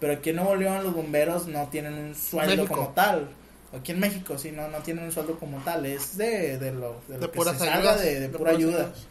[0.00, 2.74] pero aquí en Nuevo León los bomberos no tienen un sueldo México.
[2.74, 3.28] como tal.
[3.76, 5.84] Aquí en México, sí, no, no tienen un sueldo como tal.
[5.86, 8.78] Es de, de lo, de lo De que se salga de, de pura ayuda.
[8.78, 9.06] ayudas.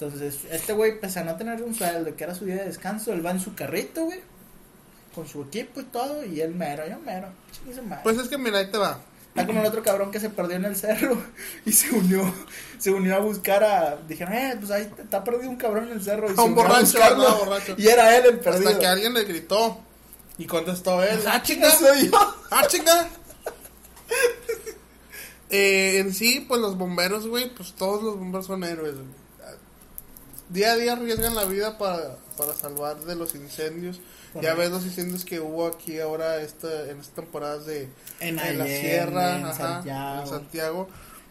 [0.00, 3.12] Entonces, este güey, pese a no tener un sueldo, que era su día de descanso,
[3.12, 4.20] él va en su carrito, güey,
[5.14, 7.28] con su equipo y todo, y él mero, yo mero.
[8.04, 9.00] Pues es que mira, ahí te va.
[9.28, 11.20] Está como el otro cabrón que se perdió en el cerro
[11.64, 12.32] y se unió,
[12.78, 16.02] se unió a buscar a, dijeron, eh, pues ahí está perdido un cabrón en el
[16.02, 17.44] cerro y A se un a borracho, buscarlo, ¿no?
[17.44, 17.74] borracho.
[17.76, 18.68] y era él el perdido.
[18.68, 19.80] Hasta que alguien le gritó.
[20.38, 21.20] Y contestó él.
[21.26, 22.34] Ah, chinga, soy yo.
[22.50, 23.08] ¡Ah, chinga!
[25.50, 28.96] Eh, en sí, pues los bomberos, güey, pues todos los bomberos son héroes.
[28.96, 29.06] güey.
[30.50, 34.00] Día a día arriesgan la vida para, para salvar de los incendios.
[34.42, 37.88] Ya ves los incendios que hubo aquí ahora esta, en estas temporadas de
[38.20, 40.20] En la Allende, sierra, en ajá, Santiago.
[40.20, 40.88] en Santiago.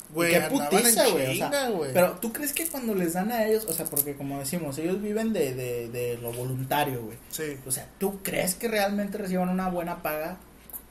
[0.09, 1.25] Güey, qué putiza, en güey.
[1.28, 1.93] O chinga, sea, güey.
[1.93, 4.99] pero tú crees que cuando les dan a ellos, o sea, porque como decimos, ellos
[5.01, 7.17] viven de, de, de lo voluntario, güey.
[7.30, 7.57] Sí.
[7.67, 10.38] O sea, ¿tú crees que realmente reciban una buena paga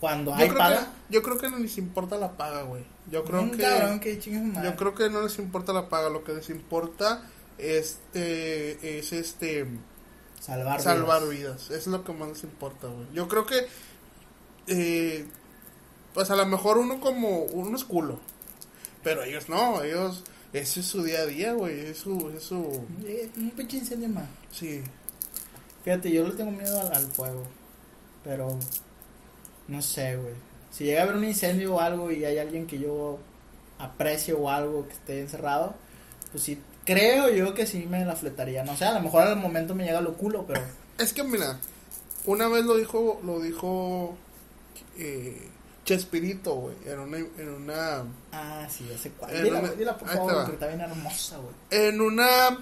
[0.00, 0.80] cuando Yo hay creo, paga?
[0.80, 2.84] que, yo creo que no les importa la paga, güey.
[3.10, 6.24] Yo creo un que cabrón que yo creo que no les importa la paga, lo
[6.24, 7.22] que les importa
[7.58, 9.66] este es este
[10.40, 11.68] salvar, salvar vidas.
[11.68, 11.70] vidas.
[11.70, 13.06] Es lo que más les importa, güey.
[13.14, 13.66] Yo creo que
[14.66, 15.26] eh,
[16.12, 18.18] pues a lo mejor uno como uno es culo,
[19.02, 22.56] pero ellos no, ellos ese es su día a día, güey, es su es su
[22.56, 24.26] Un pinche incendio más.
[24.50, 24.82] sí.
[25.84, 27.44] Fíjate, yo le tengo miedo al, al fuego.
[28.24, 28.58] Pero
[29.68, 30.34] no sé, güey.
[30.70, 33.18] Si llega a haber un incendio o algo y hay alguien que yo
[33.78, 35.74] aprecio o algo que esté encerrado,
[36.32, 38.62] pues sí, creo yo que sí me la fletaría.
[38.64, 40.60] No sé, a lo mejor al momento me llega lo culo, pero
[40.98, 41.58] Es que mira,
[42.26, 44.16] una vez lo dijo lo dijo
[44.98, 45.48] eh,
[45.84, 49.42] Chespirito, güey, en una en una Ah, sí, ya sé cuál.
[49.42, 51.54] Dila, no me- dila, por favor, porque está bien hermosa, güey.
[51.70, 52.58] en una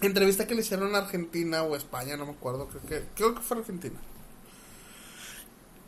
[0.00, 3.40] entrevista que le hicieron a Argentina o España, no me acuerdo, creo que, creo que
[3.40, 3.98] fue Argentina.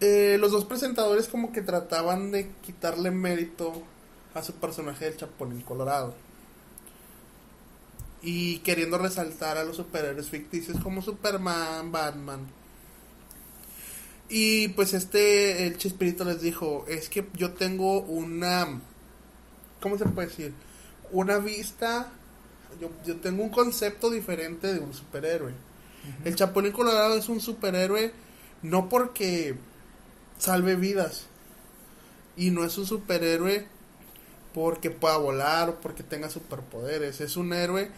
[0.00, 3.82] Eh, los dos presentadores como que trataban de quitarle mérito
[4.34, 6.14] a su personaje del Chapulín Colorado.
[8.22, 12.46] Y queriendo resaltar a los superhéroes ficticios como Superman, Batman.
[14.30, 18.80] Y pues este, el Chespirito les dijo, es que yo tengo una,
[19.80, 20.54] ¿cómo se puede decir?
[21.10, 22.10] Una vista,
[22.80, 25.52] yo, yo tengo un concepto diferente de un superhéroe.
[26.24, 28.12] El Chapulín Colorado es un superhéroe
[28.62, 29.56] no porque
[30.40, 31.26] salve vidas.
[32.36, 33.68] Y no es un superhéroe
[34.54, 37.20] porque pueda volar o porque tenga superpoderes.
[37.20, 37.90] Es un héroe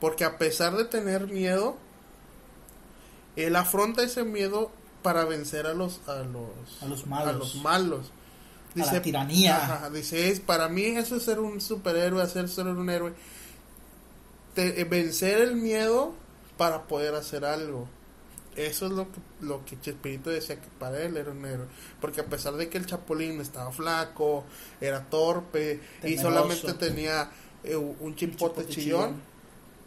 [0.00, 1.76] porque a pesar de tener miedo,
[3.36, 4.72] él afronta ese miedo
[5.02, 7.28] para vencer a los a los A los malos.
[7.28, 8.10] a los malos.
[8.76, 9.56] A la tiranía.
[9.56, 13.12] Ajá, dice, es, para mí eso es ser un superhéroe, hacer ser un héroe.
[14.54, 16.14] Te- eh, vencer el miedo
[16.56, 17.88] para poder hacer algo.
[18.56, 21.66] Eso es lo que, lo que Chespirito decía que para él era un héroe.
[22.00, 24.44] Porque a pesar de que el Chapulín estaba flaco,
[24.80, 27.30] era torpe y solamente tenía
[27.62, 29.20] eh, un chimpote chillón,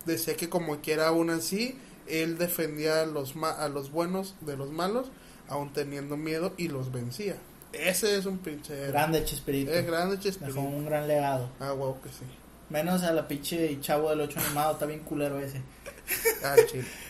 [0.05, 4.55] decía que como quiera aún así, él defendía a los, ma- a los buenos de
[4.57, 5.07] los malos,
[5.49, 7.35] aún teniendo miedo y los vencía.
[7.73, 8.91] Ese es un pinche héroe.
[8.91, 9.71] Grande Chespirito.
[9.71, 10.59] Es grande Dejó Chespirito.
[10.61, 11.49] un gran legado.
[11.59, 12.23] Ah, wow, que sí.
[12.69, 15.61] Menos a la pinche chavo del 8 animado, está bien culero ese.
[16.43, 16.55] Ah.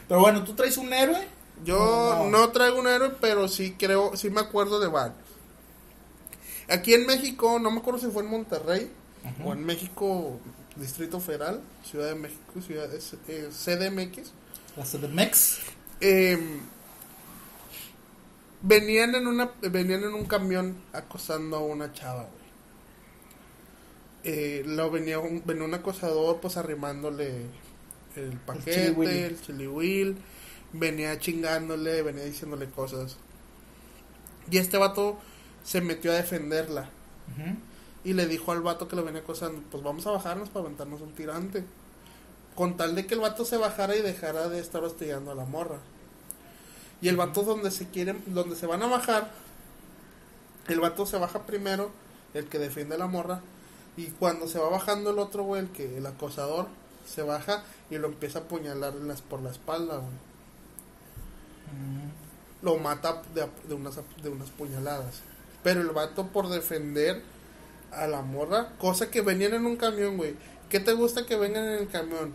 [0.07, 1.27] Pero bueno, ¿tú traes un héroe?
[1.65, 2.29] Yo No.
[2.29, 5.17] no traigo un héroe, pero sí creo, sí me acuerdo de varios.
[6.69, 8.89] Aquí en México, no me acuerdo si fue en Monterrey
[9.43, 10.39] o en México,
[10.75, 14.31] Distrito Federal, Ciudad de México, Ciudad de eh, CDMX.
[14.75, 15.59] La CDMX.
[16.01, 16.37] eh,
[18.61, 22.43] venían en una venían en un camión acosando a una chava, güey.
[24.25, 27.45] Eh, lo venía un, venía un acosador pues arrimándole
[28.15, 30.17] el paquete, el chilihuil,
[30.73, 33.17] venía chingándole, venía diciéndole cosas.
[34.51, 35.17] Y este vato
[35.63, 36.89] se metió a defenderla
[38.03, 41.01] y le dijo al vato que lo venía acosando, pues vamos a bajarnos para aventarnos
[41.01, 41.63] un tirante.
[42.55, 45.45] Con tal de que el vato se bajara y dejara de estar hostigando a la
[45.45, 45.79] morra.
[47.01, 49.31] Y el vato donde se quieren, donde se van a bajar,
[50.67, 51.91] El vato se baja primero,
[52.33, 53.41] el que defiende a la morra.
[53.97, 56.67] Y cuando se va bajando el otro, güey, el que el acosador,
[57.05, 58.93] se baja y lo empieza a apuñalar
[59.29, 60.32] por la espalda, güey.
[62.61, 65.21] Lo mata de, de unas, de unas puñaladas.
[65.63, 67.21] Pero el vato por defender
[67.91, 70.35] a la morra, cosa que venían en un camión, güey.
[70.69, 72.33] ¿Qué te gusta que vengan en el camión?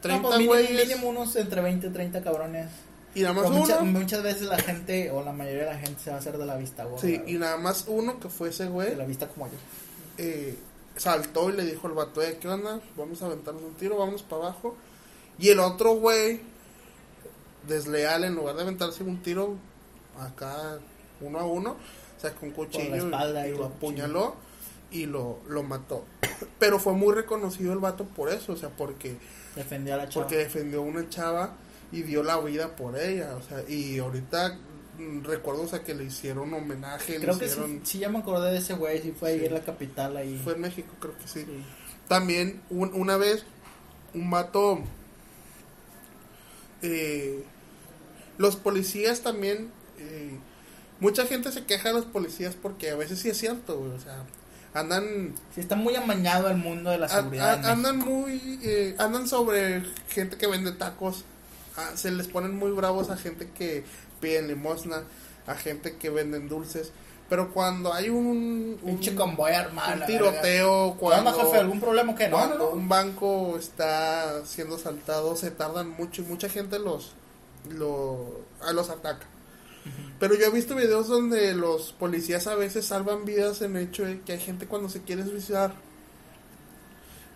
[0.00, 2.68] 30 No, pues mínimo, güeyes mínimo unos entre 20 y 30 cabrones.
[3.14, 3.58] y nada más uno.
[3.60, 6.36] muchas, muchas veces la gente, o la mayoría de la gente, se va a hacer
[6.38, 7.00] de la vista gorda.
[7.00, 7.34] Sí, güey.
[7.34, 8.90] y nada más uno que fue ese güey.
[8.90, 9.52] De la vista como yo.
[10.18, 10.58] eh,
[10.96, 12.80] saltó y le dijo al vato, eh, ¿qué onda?
[12.96, 14.76] Vamos a aventarnos un tiro, vamos para abajo.
[15.38, 16.40] Y el otro güey,
[17.68, 19.56] desleal, en lugar de aventarse un tiro
[20.18, 20.78] acá
[21.20, 21.76] uno a uno,
[22.20, 24.36] sacó un cuchillo y, y lo apuñaló
[24.90, 26.04] y lo, lo mató.
[26.58, 29.16] Pero fue muy reconocido el vato por eso, o sea, porque,
[29.56, 30.24] Defendió a la chava.
[30.26, 31.54] porque defendió a una chava
[31.92, 34.58] y dio la vida por ella, o sea, y ahorita
[34.98, 37.70] mm, recuerdo, o sea, que le hicieron homenaje, le Creo que hicieron...
[37.70, 39.00] sí, sí, ya me acordé de ese güey.
[39.02, 39.46] Sí, fue ahí Sí.
[39.46, 40.16] en la capital.
[40.16, 40.40] Ahí.
[40.42, 41.44] Fue en México, creo que sí.
[41.44, 41.64] Sí.
[42.08, 43.44] También un- una vez
[44.14, 44.80] un vato
[46.82, 47.42] eh,
[48.38, 50.36] los policías también eh,
[51.00, 54.00] mucha gente se queja de los policías porque a veces sí es cierto güey, o
[54.00, 54.24] sea
[54.74, 57.64] andan Sí, está muy amañado el mundo de la seguridad.
[57.64, 61.24] a- andan muy eh, andan sobre gente que vende tacos
[61.94, 63.84] se les ponen muy bravos a gente que
[64.20, 65.02] piden limosna
[65.46, 66.90] a gente que venden dulces
[67.32, 69.94] pero cuando hay un, un, convoy armado.
[69.94, 70.98] un tiroteo verga.
[70.98, 71.58] ¿Qué onda, cuando jefe?
[71.60, 72.36] ¿Algún problema que no?
[72.36, 72.70] cuando no, no.
[72.72, 77.14] un banco está siendo asaltado se tardan mucho y mucha gente los
[77.70, 79.26] lo, a los ataca.
[80.20, 84.20] Pero yo he visto videos donde los policías a veces salvan vidas en hecho de
[84.20, 85.72] que hay gente cuando se quiere suicidar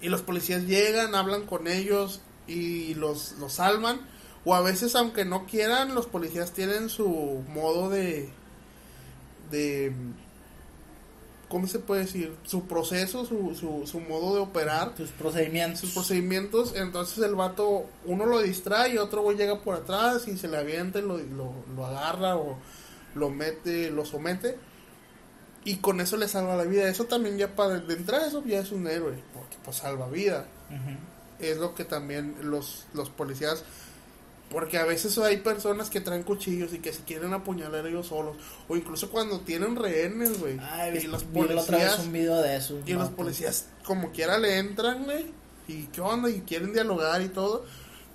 [0.02, 4.02] y los policías llegan, hablan con ellos y los, los salvan.
[4.44, 8.30] O a veces aunque no quieran, los policías tienen su modo de...
[9.50, 9.92] de
[11.48, 12.34] ¿Cómo se puede decir?
[12.42, 15.80] Su proceso, su, su, su modo de operar Tus procedimientos.
[15.80, 20.36] sus procedimientos, entonces el vato, uno lo distrae y otro güey llega por atrás y
[20.36, 22.58] se le avienta y lo, lo, lo agarra o
[23.14, 24.58] lo mete, lo somete
[25.66, 26.88] y con eso le salva la vida.
[26.88, 30.46] Eso también ya para de entrada eso ya es un héroe, porque pues salva vida.
[31.38, 33.62] Es lo que también los, los policías,
[34.50, 38.36] porque a veces hay personas que traen cuchillos y que se quieren apuñalar ellos solos,
[38.68, 40.54] o incluso cuando tienen rehenes, güey.
[40.54, 42.78] Y los la otra vez policías un video de eso.
[42.86, 45.26] y los policías como quiera le entran, güey.
[45.68, 47.64] Y qué onda, y quieren dialogar y todo.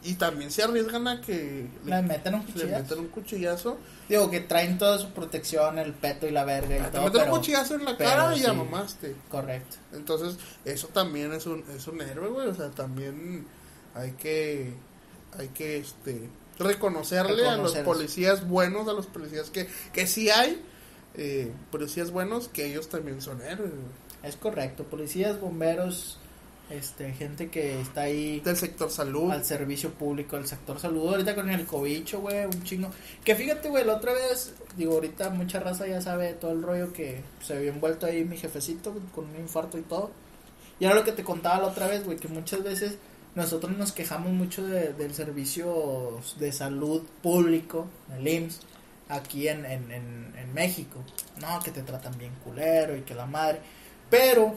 [0.03, 2.81] Y también se arriesgan a que Le meten un le cuchillazo.
[2.81, 3.77] metan un cuchillazo.
[4.09, 7.03] Digo que traen toda su protección, el peto y la verga y Te todo.
[7.03, 8.55] meten pero- un cuchillazo en la cara y ya sí.
[8.55, 9.15] mamaste.
[9.29, 9.75] Correcto.
[9.93, 12.47] Entonces, eso también es un, es un héroe, güey.
[12.47, 13.45] O sea, también
[13.93, 14.73] hay que,
[15.37, 16.29] hay que, este,
[16.59, 20.61] reconocerle a los policías buenos, a los policías que, que sí hay,
[21.15, 23.71] eh, policías buenos, que ellos también son héroes.
[24.23, 24.83] Es correcto.
[24.83, 26.19] Policías, bomberos,
[26.69, 29.31] este, gente que está ahí Del sector salud.
[29.31, 31.09] al servicio público, al sector salud.
[31.09, 32.89] Ahorita con el cobicho, güey, un chingo.
[33.23, 36.93] Que fíjate, güey, la otra vez, digo, ahorita mucha raza ya sabe todo el rollo
[36.93, 40.11] que se había envuelto ahí mi jefecito con un infarto y todo.
[40.79, 42.97] Y era lo que te contaba la otra vez, güey, que muchas veces
[43.35, 48.59] nosotros nos quejamos mucho de- del servicio de salud público, el IMSS,
[49.09, 50.99] aquí en, en, en, en México.
[51.39, 53.59] No, que te tratan bien culero y que la madre.
[54.09, 54.55] Pero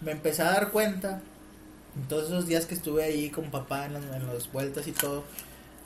[0.00, 1.20] me empecé a dar cuenta
[1.96, 4.92] en todos esos días que estuve ahí con papá en las, en las vueltas y
[4.92, 5.24] todo,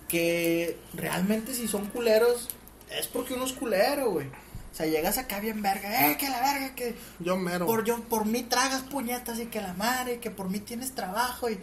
[0.09, 2.49] que realmente si son culeros,
[2.91, 4.27] es porque uno es culero, güey.
[4.29, 7.65] O sea, llegas acá bien verga, eh, que la verga, que Yo mero.
[7.67, 11.49] por, yo, por mí tragas puñetas y que la madre, que por mí tienes trabajo
[11.49, 11.59] y...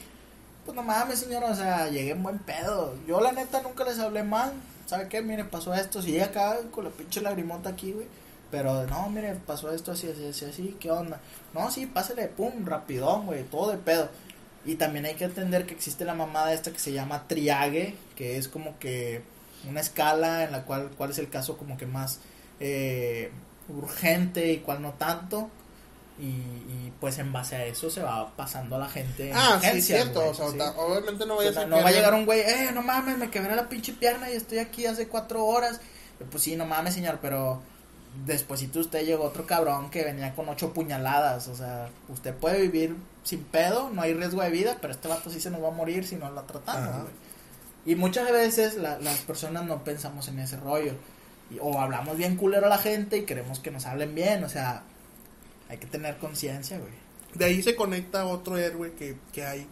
[0.66, 2.96] Pues no mames, señor, o sea, llegué en buen pedo.
[3.06, 4.54] Yo la neta nunca les hablé mal.
[4.86, 5.22] ¿Sabe qué?
[5.22, 6.02] Mire, pasó esto.
[6.02, 8.08] Si llega acá con la pinche lagrimota aquí, güey.
[8.50, 10.78] Pero no, mire, pasó esto así, así, así, así.
[10.80, 11.20] ¿Qué onda?
[11.54, 13.44] No, sí, pásale, pum, rapidón, güey.
[13.44, 14.10] Todo de pedo.
[14.66, 18.38] Y también hay que entender que existe la mamada esta que se llama triague, que
[18.38, 19.24] es como que
[19.70, 22.20] una escala en la cual cuál es el caso como que más
[22.60, 23.32] eh,
[23.68, 25.50] urgente y cuál no tanto.
[26.20, 29.32] Y, y, pues en base a eso se va pasando a la gente.
[29.32, 30.20] en Ah, sí, cierto.
[30.20, 30.58] güey, o sea, sí.
[30.78, 32.84] obviamente no O vaya sea, a ser no va a llegar un güey, eh, no
[32.84, 35.82] mames, me quebré la pinche pierna y estoy aquí hace cuatro horas.
[36.20, 37.62] Y, Pues sí, no mames, señor, pero
[38.26, 41.48] despuésito usted llegó otro cabrón que venía con ocho puñaladas.
[41.48, 45.30] O sea, usted puede vivir sin pedo, no hay riesgo de vida, pero este vato
[45.32, 47.14] sí se nos va a morir si no la tratamos, güey.
[47.86, 50.94] Y muchas veces la- las personas no pensamos en ese rollo.
[51.50, 54.50] Y- o hablamos bien culero a la gente y queremos que nos hablen bien, o
[54.50, 54.84] sea,
[55.70, 56.92] hay que tener conciencia, güey.
[57.34, 59.66] De ahí se conecta otro héroe que, que hay,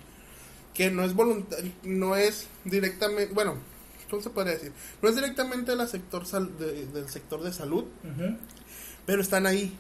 [0.74, 3.56] que no es voluntario, no es directamente, bueno,
[4.10, 4.72] ¿cómo se podría decir?
[5.02, 7.86] No es directamente del sector sal- de- del sector de salud,
[9.06, 9.76] pero están ahí.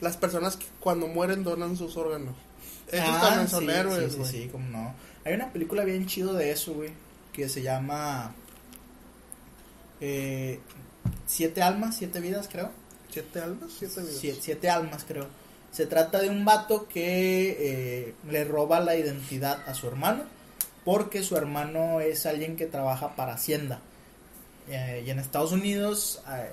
[0.00, 2.34] Las personas que cuando mueren donan sus órganos.
[2.90, 4.94] Esos Ah, también son sí, héroes, Sí, sí, sí, como no.
[5.24, 6.90] Hay una película bien chido de eso, güey,
[7.32, 8.34] que se llama
[10.00, 10.58] eh,
[11.26, 12.70] Siete almas, siete vidas, creo.
[13.10, 13.70] ¿Siete almas?
[13.78, 15.26] ¿Siete siete almas, creo.
[15.72, 20.24] Se trata de un vato que eh, le roba la identidad a su hermano
[20.84, 23.80] porque su hermano es alguien que trabaja para Hacienda.
[24.68, 26.50] Eh, y en Estados Unidos, eh,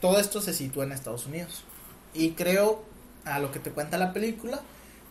[0.00, 1.64] todo esto se sitúa en Estados Unidos.
[2.12, 2.84] Y creo,
[3.24, 4.60] a lo que te cuenta la película,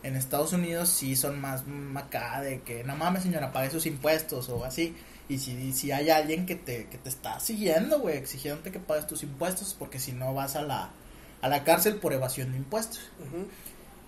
[0.02, 1.64] en Estados Unidos sí son más
[1.96, 4.94] acá de que no mames señora, pague sus impuestos o así.
[5.28, 9.06] Y si, si hay alguien que te, que te está siguiendo, güey, exigiéndote que pagues
[9.06, 10.90] tus impuestos porque si no vas a la,
[11.40, 13.00] a la cárcel por evasión de impuestos.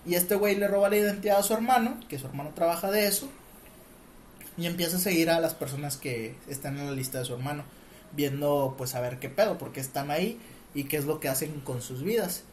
[0.05, 3.07] Y este güey le roba la identidad a su hermano, que su hermano trabaja de
[3.07, 3.29] eso,
[4.57, 7.63] y empieza a seguir a las personas que están en la lista de su hermano,
[8.13, 10.39] viendo pues a ver qué pedo, porque están ahí
[10.73, 12.43] y qué es lo que hacen con sus vidas.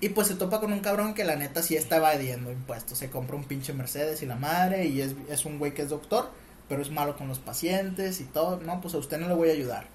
[0.00, 3.10] Y pues se topa con un cabrón que la neta sí está evadiendo impuestos, se
[3.10, 6.30] compra un pinche Mercedes y la madre, y es, es un güey que es doctor,
[6.68, 9.48] pero es malo con los pacientes y todo, no, pues a usted no le voy
[9.50, 9.86] a ayudar.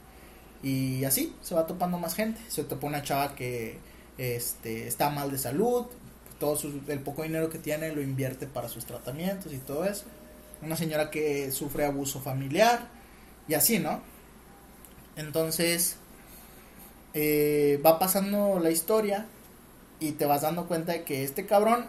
[0.64, 3.80] Y así se va topando más gente, se topa una chava que
[4.18, 5.86] este, está mal de salud,
[6.40, 10.06] todo su- el poco dinero que tiene lo invierte para sus tratamientos y todo eso.
[10.62, 12.88] Una señora que sufre abuso familiar
[13.48, 14.02] y así, ¿no?
[15.16, 15.98] Entonces
[17.14, 19.26] eh, va pasando la historia
[20.00, 21.86] y te vas dando cuenta de que este cabrón,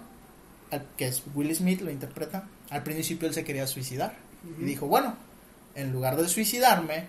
[0.96, 4.16] que es Will Smith, lo interpreta, al principio él se quería suicidar.
[4.60, 5.16] Y dijo, bueno,
[5.74, 7.06] en lugar de suicidarme,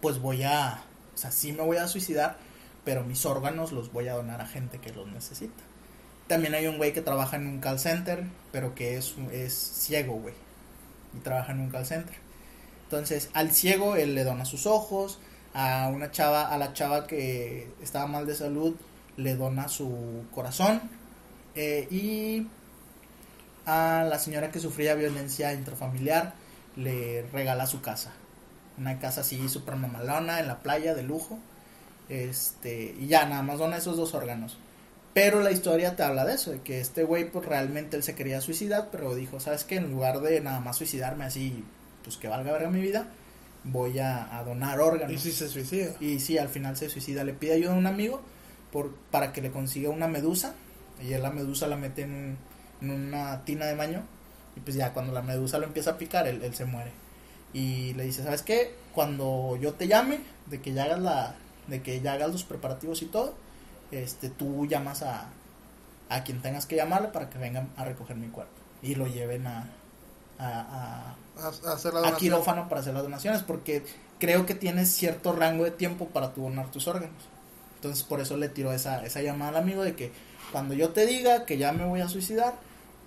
[0.00, 0.82] pues voy a,
[1.14, 2.38] o sea, sí me voy a suicidar,
[2.84, 5.62] pero mis órganos los voy a donar a gente que los necesita.
[6.28, 10.14] También hay un güey que trabaja en un call center, pero que es, es ciego,
[10.14, 10.34] güey.
[11.16, 12.14] Y trabaja en un call center.
[12.84, 15.18] Entonces, al ciego él le dona sus ojos,
[15.54, 18.74] a una chava, a la chava que estaba mal de salud,
[19.16, 20.82] le dona su corazón.
[21.54, 22.46] eh, y
[23.66, 26.34] a la señora que sufría violencia intrafamiliar
[26.76, 28.12] le regala su casa.
[28.78, 31.38] Una casa así súper mamalona en la playa de lujo.
[32.08, 34.58] Este, y ya, nada más dona esos dos órganos.
[35.14, 38.14] Pero la historia te habla de eso, de que este güey pues realmente él se
[38.14, 39.76] quería suicidar, pero dijo, ¿sabes qué?
[39.76, 41.64] En lugar de nada más suicidarme así,
[42.04, 43.06] pues que valga verga mi vida,
[43.64, 45.12] voy a, a donar órganos.
[45.12, 45.94] Y si se suicida.
[46.00, 47.24] Y sí, al final se suicida.
[47.24, 48.20] Le pide ayuda a un amigo
[48.70, 50.54] por, para que le consiga una medusa.
[51.02, 52.38] Y él la medusa la mete en, un-
[52.80, 54.02] en una tina de baño.
[54.56, 56.92] Y pues ya cuando la medusa lo empieza a picar, él, él se muere.
[57.52, 58.74] Y le dice, ¿sabes qué?
[58.94, 61.34] Cuando yo te llame, de que ya hagas la,
[61.68, 63.34] de que ya hagas los preparativos y todo,
[63.90, 65.28] este, tú llamas a,
[66.08, 68.52] a quien tengas que llamarle para que vengan a recoger mi cuerpo.
[68.82, 69.68] Y lo lleven a,
[70.38, 73.84] a, a, hacer la a quirófano para hacer las donaciones porque
[74.18, 77.22] creo que tienes cierto rango de tiempo para tu donar tus órganos.
[77.76, 80.12] Entonces por eso le tiró esa, esa llamada al amigo de que
[80.52, 82.54] cuando yo te diga que ya me voy a suicidar,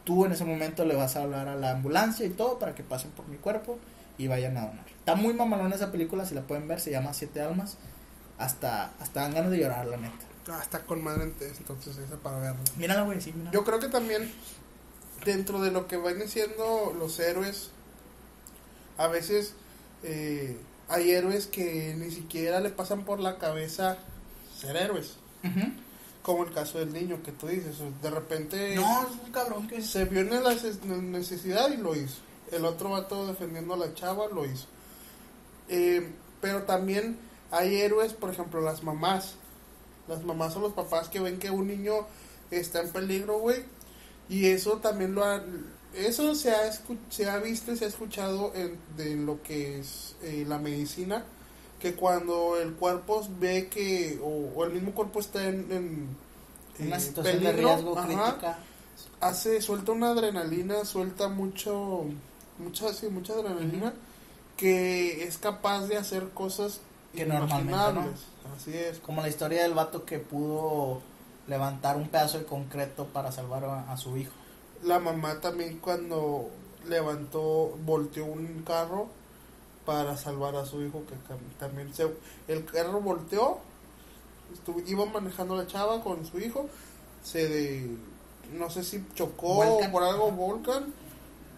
[0.09, 2.81] tú en ese momento le vas a hablar a la ambulancia y todo para que
[2.81, 3.77] pasen por mi cuerpo
[4.17, 4.85] y vayan a donar.
[4.87, 7.77] Está muy mamalona esa película, si la pueden ver, se llama Siete Almas.
[8.39, 10.25] Hasta, hasta dan ganas de llorar, la neta.
[10.47, 12.59] Ah, está con madre entonces esa para verla.
[12.75, 13.51] Mírala, güey, sí, mírala.
[13.51, 14.31] Yo creo que también
[15.25, 17.69] dentro de lo que vienen siendo los héroes,
[18.97, 19.53] a veces
[20.01, 20.57] eh,
[20.87, 23.99] hay héroes que ni siquiera le pasan por la cabeza
[24.57, 25.17] ser héroes.
[25.43, 25.71] Ujú.
[26.29, 27.77] Como el caso del niño que tú dices.
[28.03, 31.95] De repente No, es un cabrón que se vio en la ces- necesidad y lo
[31.95, 32.17] hizo.
[32.51, 34.67] El otro vato defendiendo a la chava lo hizo.
[35.69, 36.07] Eh,
[36.39, 37.17] pero también
[37.49, 39.33] hay héroes, por ejemplo, las mamás.
[40.07, 42.05] Las mamás o los papás que ven que un niño
[42.51, 43.63] está en peligro, güey.
[44.29, 45.43] Y eso también lo ha,
[45.95, 46.71] eso se ha,
[47.09, 51.25] se ha visto y se ha escuchado en, de lo que es eh, la medicina.
[51.79, 56.17] Que cuando el cuerpo ve que, o, o el mismo cuerpo está en, en,
[56.87, 58.59] una eh, situación de peligro, riesgo ajá, crítica.
[59.21, 62.05] hace suelta una adrenalina suelta mucho
[62.57, 63.93] mucha sí, mucha adrenalina
[64.57, 66.81] que es capaz de hacer cosas
[67.15, 68.07] Que normalmente no.
[68.55, 71.01] así es Como la historia del vato que pudo
[71.47, 74.33] levantar un pedazo de concreto para salvar a, a su hijo.
[74.83, 76.49] la mamá también cuando
[76.87, 79.07] levantó volteó un carro
[79.89, 81.15] para salvar a su hijo que
[81.59, 82.07] también se
[82.47, 83.57] el carro volteó
[84.53, 86.69] estuvo, iba manejando la chava con su hijo
[87.23, 87.89] se de
[88.53, 90.93] no sé si chocó o por algo volcan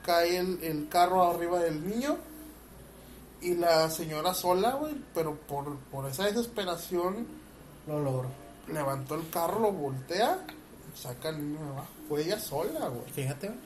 [0.05, 2.15] cae el, el carro arriba del niño
[3.41, 7.27] y la señora sola güey pero por, por esa desesperación
[7.87, 8.29] Lo logró.
[8.71, 10.39] levantó el carro lo voltea
[10.95, 13.59] saca al niño abajo fue ella sola güey Fíjate, güey.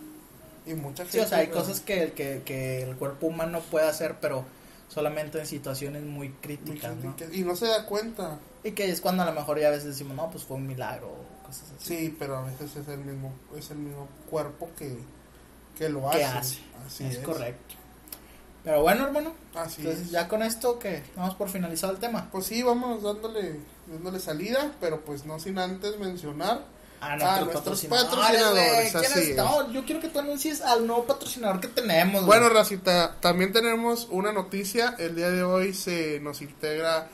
[0.66, 3.88] y mucha gente Sí, o sea, hay cosas que, que, que el cuerpo humano puede
[3.88, 4.44] hacer, pero
[4.88, 7.16] solamente en situaciones muy Muy críticas, ¿no?
[7.32, 8.40] Y no se da cuenta.
[8.64, 10.68] Y que es cuando a lo mejor ya a veces decimos, no, pues fue un
[10.68, 11.96] milagro o cosas así.
[11.96, 14.98] Sí, pero a veces es el mismo, es el mismo cuerpo que,
[15.78, 16.38] que lo ¿Qué hace.
[16.38, 16.60] hace?
[16.86, 17.76] Así es, es, correcto.
[18.64, 20.12] Pero bueno, hermano, Así entonces es.
[20.12, 22.30] ya con esto que damos por finalizado el tema.
[22.32, 26.64] Pues sí, vamos dándole, dándole salida, pero pues no sin antes mencionar.
[27.06, 28.94] A Ah, nuestros nuestros patrocinadores.
[28.94, 32.26] patrocinadores, yo quiero que tú anuncies al nuevo patrocinador que tenemos.
[32.26, 32.40] güey.
[32.40, 34.96] Bueno, Racita, también tenemos una noticia.
[34.98, 37.08] El día de hoy se nos integra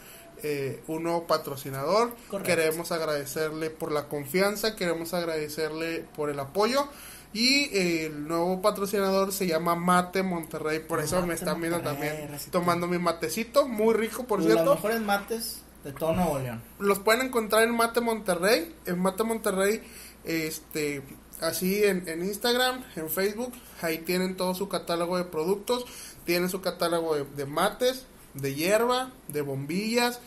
[0.43, 2.15] eh, un nuevo patrocinador.
[2.29, 2.43] Correcto.
[2.43, 6.87] Queremos agradecerle por la confianza, queremos agradecerle por el apoyo.
[7.33, 10.79] Y eh, el nuevo patrocinador se llama Mate Monterrey.
[10.79, 13.67] Por eso me están viendo Monterrey, también tomando mi matecito.
[13.67, 14.75] Muy rico, por Los cierto.
[14.75, 16.61] mejores mates de todo Nuevo León.
[16.79, 18.75] Los pueden encontrar en Mate Monterrey.
[18.85, 19.81] En Mate Monterrey,
[20.23, 21.01] este,
[21.41, 23.53] así en, en Instagram, en Facebook.
[23.81, 25.85] Ahí tienen todo su catálogo de productos.
[26.25, 28.05] Tienen su catálogo de, de mates,
[28.35, 30.19] de hierba, de bombillas,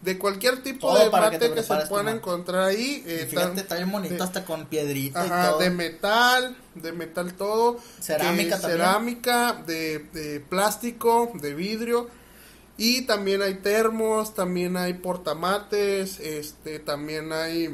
[0.00, 3.04] de cualquier tipo Todo de que mate te que, se puedan encontrar ahí.
[3.06, 5.58] Y eh, fíjate, está bien bonito de- hasta con piedrita y Ajá, todo.
[5.60, 7.78] de metal, de metal todo.
[8.00, 8.78] Cerámica también.
[8.80, 12.08] Cerámica, de, de plástico, de vidrio.
[12.84, 17.68] Y también hay termos, también hay portamates, este, también hay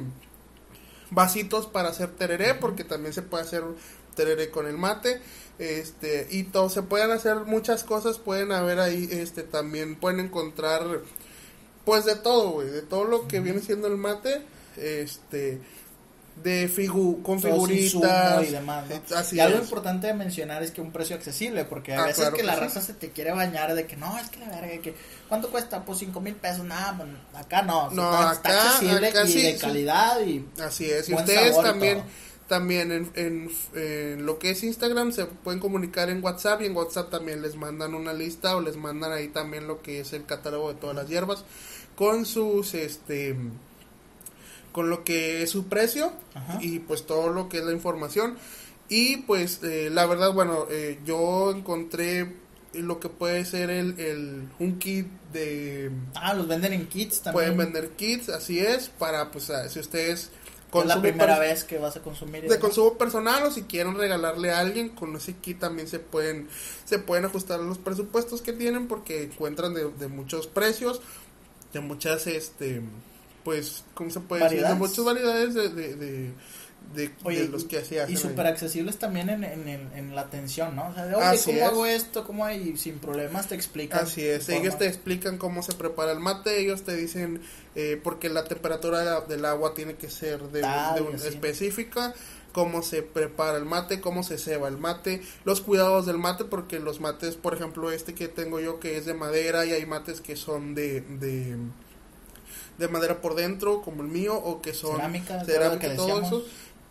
[1.10, 3.64] vasitos para hacer tereré, porque también se puede hacer
[4.14, 5.22] tereré con el mate.
[5.58, 11.00] Este, y todo, se pueden hacer muchas cosas, pueden haber ahí, este, también pueden encontrar,
[11.86, 14.42] pues de todo, güey, de todo lo que viene siendo el mate,
[14.76, 15.62] este,
[16.42, 18.94] de figu con figuritas, y demás, ¿no?
[18.94, 19.64] eh, así y algo es.
[19.64, 22.46] importante de mencionar es que un precio accesible, porque a Ah, veces claro que que
[22.46, 22.60] la sí.
[22.60, 24.94] raza se te quiere bañar de que no, es que la verga, que
[25.28, 25.84] ¿cuánto cuesta?
[25.84, 27.08] Pues cinco mil pesos, nada, pues,
[27.44, 29.58] acá no, No, está, está acá- accesible acá y sí, de sí.
[29.60, 32.06] calidad y Así es, y ustedes sabor también, todo.
[32.48, 36.76] también en, en, en lo que es Instagram se pueden comunicar en WhatsApp y en
[36.76, 40.24] WhatsApp también les mandan una lista o les mandan ahí también lo que es el
[40.24, 41.44] catálogo de todas las hierbas
[41.94, 43.36] con sus, este,
[44.72, 46.58] con lo que es su precio Ajá.
[46.60, 48.36] y pues todo lo que es la información
[48.88, 52.32] y pues eh, la verdad, bueno, eh, yo encontré
[52.72, 57.32] lo que puede ser el, el un kit de ah, los venden en kits también.
[57.32, 60.30] pueden vender kits, así es, para pues si ustedes
[60.74, 64.50] es la primera vez que vas a consumir de consumo personal o si quieren regalarle
[64.52, 66.48] a alguien con ese kit también se pueden
[66.84, 71.00] se pueden ajustar los presupuestos que tienen porque encuentran de, de muchos precios
[71.72, 72.82] de muchas este
[73.48, 74.90] pues cómo se puede decir de Variedades.
[74.90, 76.32] muchas variedades de de, de,
[76.94, 80.20] de- Oye, de los que hacen y súper accesibles también en, en, en, en la
[80.22, 80.88] atención, ¿no?
[80.88, 81.64] O sea, de, oye, Así ¿cómo es.
[81.64, 82.24] hago esto?
[82.26, 82.76] ¿Cómo hay?
[82.76, 84.00] Sin problemas te explican.
[84.04, 87.40] Así es, ellos forma- te explican cómo se prepara el mate, ellos te dicen
[87.74, 92.12] eh, porque la temperatura de del agua tiene que ser de, Tal, un- específica,
[92.52, 96.78] cómo se prepara el mate, cómo se ceba el mate, los cuidados del mate, porque
[96.80, 100.20] los mates, por ejemplo, este que tengo yo que es de madera y hay mates
[100.22, 101.02] que son de...
[102.78, 105.96] de de madera por dentro, como el mío, o que son Cerámica, todo lo cerámica,
[105.96, 106.44] todo eso,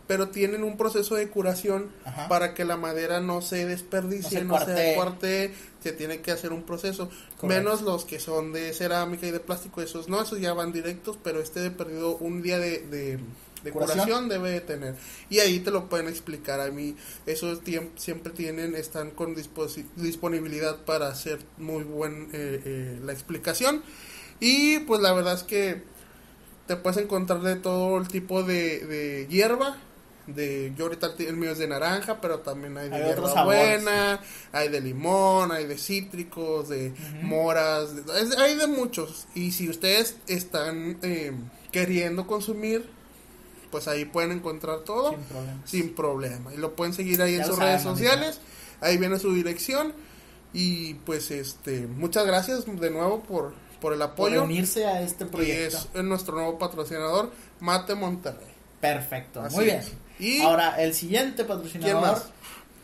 [0.07, 2.27] pero tienen un proceso de curación Ajá.
[2.29, 6.53] para que la madera no se desperdicie, No no se se, se tiene que hacer
[6.53, 7.09] un proceso.
[7.37, 7.47] Correcto.
[7.47, 11.17] Menos los que son de cerámica y de plástico, esos no, esos ya van directos,
[11.23, 13.19] pero este de perdido un día de, de,
[13.63, 13.97] de ¿Curación?
[14.05, 14.95] curación debe de tener.
[15.29, 16.95] Y ahí te lo pueden explicar a mí.
[17.25, 17.59] Esos
[17.97, 23.83] siempre tienen, están con disposi- disponibilidad para hacer muy buen eh, eh, la explicación.
[24.39, 25.83] Y pues la verdad es que
[26.67, 29.77] te puedes encontrar de todo el tipo de, de hierba.
[30.27, 34.19] De, yo ahorita el, mío es de naranja, pero también hay de Hay hierba buena,
[34.51, 39.25] hay de limón, hay de cítricos, de moras, de- es- hay de muchos.
[39.35, 41.31] Y si ustedes están eh,
[41.71, 42.85] queriendo consumir,
[43.71, 45.15] pues ahí pueden encontrar todo
[45.65, 46.53] Sin problema.
[46.53, 48.39] Y lo pueden seguir ahí Ya en sus saben, redes sociales.
[48.81, 49.93] Ahí viene su dirección.
[50.53, 54.43] Y pues este, muchas gracias de nuevo por, por el Por apoyo.
[54.43, 55.77] unirse a este Y proyecto.
[55.93, 58.47] es nuestro nuevo patrocinador, Mate Monterrey.
[58.81, 59.77] Perfecto, Así muy bien.
[59.77, 59.91] es.
[60.19, 62.21] Y- Ahora, el siguiente ¿Quién patrocinador,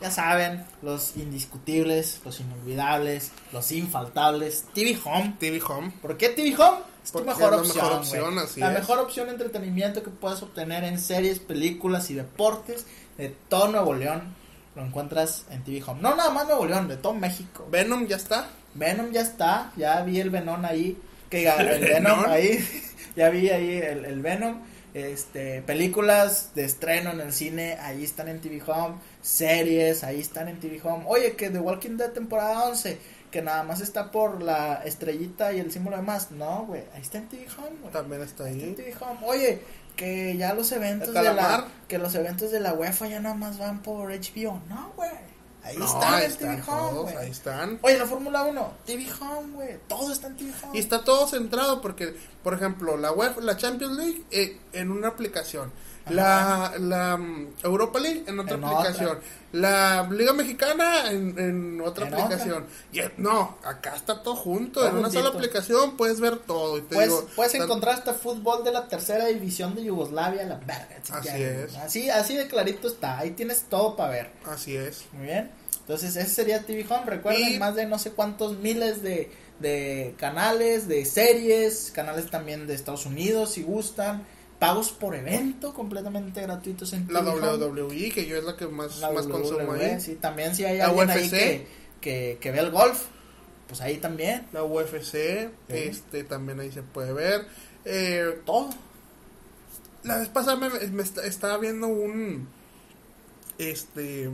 [0.00, 5.36] ya saben, los indiscutibles, los inolvidables, los infaltables, TV Home.
[5.38, 5.92] TV Home.
[6.02, 6.78] ¿Por qué TV Home?
[7.04, 7.76] Es tu mejor es la opción.
[7.84, 8.78] mejor opción, así la es.
[8.80, 12.86] mejor opción de entretenimiento que puedas obtener en series, películas y deportes
[13.18, 14.34] de todo Nuevo León.
[14.74, 16.00] Lo encuentras en TV Home.
[16.00, 17.66] No nada más Nuevo León, de todo México.
[17.70, 18.48] Venom ya está.
[18.74, 20.98] Venom ya está, ya vi el Venom ahí,
[21.30, 22.64] que diga, el ¿El Venom ahí,
[23.16, 24.60] ya vi ahí el, el Venom,
[24.94, 30.48] este, películas de estreno en el cine, ahí están en TV Home, series, ahí están
[30.48, 32.98] en TV Home, oye, que The Walking Dead temporada 11,
[33.30, 37.02] que nada más está por la estrellita y el símbolo de más, no, güey, ahí
[37.02, 37.92] está en TV Home, güey.
[37.92, 38.76] También está Ahí está en ahí.
[38.76, 39.18] TV Home.
[39.26, 39.60] Oye,
[39.96, 43.58] que ya los eventos de la que los eventos de la UEFA ya nada más
[43.58, 45.33] van por HBO, no, güey.
[45.64, 47.78] Ahí No, ahí en TV están Home, todos, ahí están.
[47.80, 49.78] Oye, la Fórmula 1, TV Home, güey.
[49.88, 50.76] Todo está en TV Home.
[50.76, 55.08] Y está todo centrado porque, por ejemplo, la web, la Champions League eh, en una
[55.08, 55.72] aplicación,
[56.10, 59.22] la, la mm, Europa League en otra En aplicación, otra.
[59.52, 62.66] la Liga Mexicana en, en otra En aplicación.
[62.92, 66.76] Y, no, acá está todo junto, Todo en una sola aplicación puedes ver todo.
[66.78, 70.44] Y te Puedes, digo, puedes tan- encontrar hasta fútbol de la tercera división de Yugoslavia,
[70.44, 70.88] la verga.
[71.02, 71.70] si Así quieres.
[71.72, 71.76] es.
[71.78, 73.18] Así, así de clarito está.
[73.18, 74.30] Ahí tienes todo para ver.
[74.46, 75.04] Así es.
[75.12, 75.50] Muy bien.
[75.80, 77.04] Entonces, ese sería TV Home.
[77.06, 79.30] Recuerden, Y- más de no sé cuántos miles de,
[79.60, 84.26] de canales, de series, canales también de Estados Unidos, si gustan.
[84.58, 87.20] Pagos por evento completamente gratuitos en La.
[87.22, 90.00] WWE, que yo es la que más, La más consumo WWE, ahí.
[90.00, 91.66] sí, también si hay La alguien ahí que,
[92.00, 93.02] que, que ve el golf,
[93.68, 94.46] pues ahí también.
[94.52, 97.46] La UFC, este también ahí se puede ver.
[97.84, 98.70] Eh, Todo.
[100.04, 102.46] La vez pasada me, me est- estaba viendo un
[103.58, 104.30] este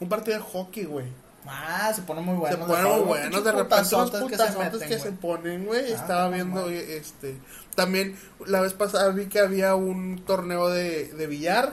[0.00, 1.06] un partido de hockey, güey.
[1.46, 2.56] Ah, se pone muy bueno.
[2.56, 5.92] se ponen muy buenos, de repente unos que se putazotes que, meten, se ponen, güey.
[5.92, 7.36] Ah, estaba viendo este
[7.78, 8.16] también
[8.46, 11.72] la vez pasada vi que había un torneo de, de billar,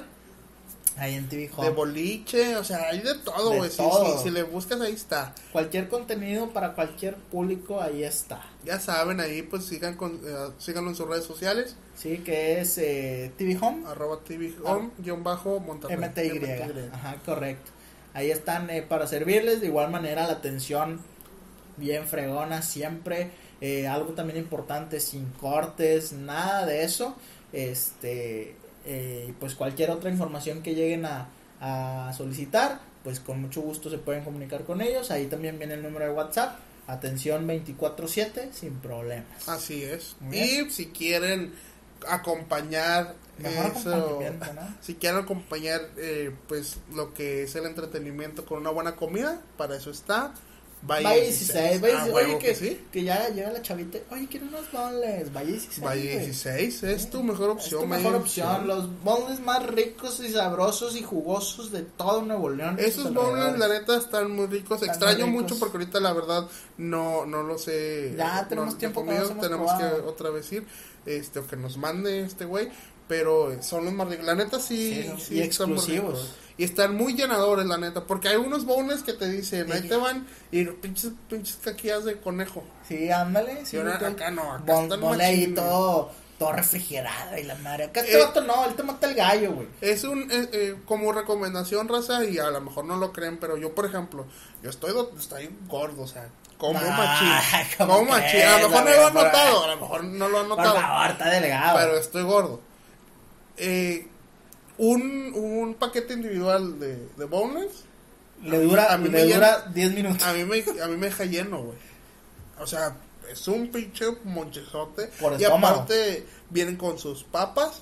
[0.98, 1.70] Ahí en TV de Home.
[1.72, 3.70] boliche, o sea, hay de todo, De güey.
[3.70, 4.24] Si, todo.
[4.24, 5.34] si- le buscas ahí está.
[5.52, 8.42] Cualquier contenido para cualquier público, ahí está.
[8.64, 12.78] Ya saben, ahí pues sigan con, eh, síganlo en sus redes sociales, Sí, que es
[12.78, 13.86] eh, TV Home.
[13.88, 15.98] arroba TV Home, guion bajo Monterrey.
[15.98, 16.90] MTY.
[16.94, 17.72] Ajá, correcto.
[18.14, 19.60] Ahí están eh, para servirles.
[19.60, 21.02] De igual manera, la atención
[21.78, 23.32] bien fregona siempre.
[23.62, 27.16] Eh, algo también importante, sin cortes, nada de eso.
[27.54, 31.30] Este, eh, pues cualquier otra información que lleguen a,
[31.60, 35.12] a solicitar, pues con mucho gusto se pueden comunicar con ellos.
[35.12, 36.60] Ahí también viene el número de WhatsApp.
[36.88, 39.48] Atención 24/7 sin problemas.
[39.48, 40.16] Así es.
[40.32, 41.54] Y si quieren
[42.08, 44.20] acompañar eso,
[44.82, 49.76] si quieren acompañar eh, pues lo que es el entretenimiento con una buena comida, para
[49.76, 50.34] eso está.
[50.88, 52.14] Valle, Valle 16, Valle Ah, 16.
[52.14, 52.82] huevo Oye, que, que sí.
[52.92, 53.98] que ya llega la chavita.
[54.12, 55.34] Oye, quiero unos bonles.
[55.34, 55.82] Valle 16.
[55.86, 56.26] Valle güey.
[56.26, 57.82] 16 es tu mejor Es opción.
[57.84, 58.46] tu Valle mejor 16.
[58.48, 58.68] opción.
[58.68, 62.78] Los bonles más ricos y sabrosos y jugosos de todo Nuevo León.
[62.80, 64.82] Esos bowls, la neta, están muy ricos.
[64.82, 65.52] Están Extraño muy ricos.
[65.54, 68.14] mucho porque ahorita, la verdad, no, no los he.
[68.18, 70.08] Ya tenemos no- tiempo que hemos Tenemos que probado.
[70.08, 70.66] otra vez ir.
[71.06, 72.70] Este, o que nos mande este güey.
[73.08, 74.26] Pero eh, son los más ricos.
[74.26, 75.04] La neta, sí.
[75.18, 76.14] Sí, sí y están muy exclusivos.
[76.22, 76.36] ricos.
[76.58, 78.06] Y están muy llenadores, la neta.
[78.06, 79.90] Porque hay unos bowls que te dicen, ahí Sí.
[79.90, 80.26] te van.
[80.52, 82.64] Y pinches, pinches caquillas de conejo.
[82.88, 83.66] Sí, ándale.
[83.66, 87.86] Sí, Y ahora acá no, acá bon- están ahí todo, todo refrigerado y la madre.
[87.86, 89.68] Acá este Eh, vato no, él te mata el gallo, güey.
[89.82, 93.58] Es un, eh, eh, como recomendación, raza, y a lo mejor no lo creen, pero
[93.58, 94.26] yo, por ejemplo,
[94.64, 97.68] yo estoy, estoy gordo, o sea, como Ay, machín.
[97.78, 98.42] ¿cómo Como machín.
[98.44, 100.58] A lo mejor no lo han por- notado, a lo mejor no lo han Por
[100.58, 101.78] notado, favor, está delegado.
[101.80, 102.62] pero estoy gordo.
[103.58, 104.08] Eh,
[104.78, 107.84] un, un paquete individual de, de boneless,
[108.44, 110.24] le dura, a mí le me dura 10 minutos.
[110.24, 111.78] a mí me, a mí me deja lleno, güey.
[112.60, 112.96] O sea,
[113.32, 115.08] es un pinche monchezote.
[115.20, 115.76] Por y estómago.
[115.76, 117.82] aparte, vienen con sus papas.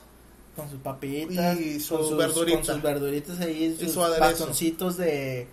[0.55, 1.59] Con sus papitas.
[1.59, 2.57] Y su con sus, verdurita.
[2.57, 3.75] Con sus verduritas ahí.
[3.79, 4.21] Y Sus su aderezo.
[4.29, 5.47] bastoncitos de,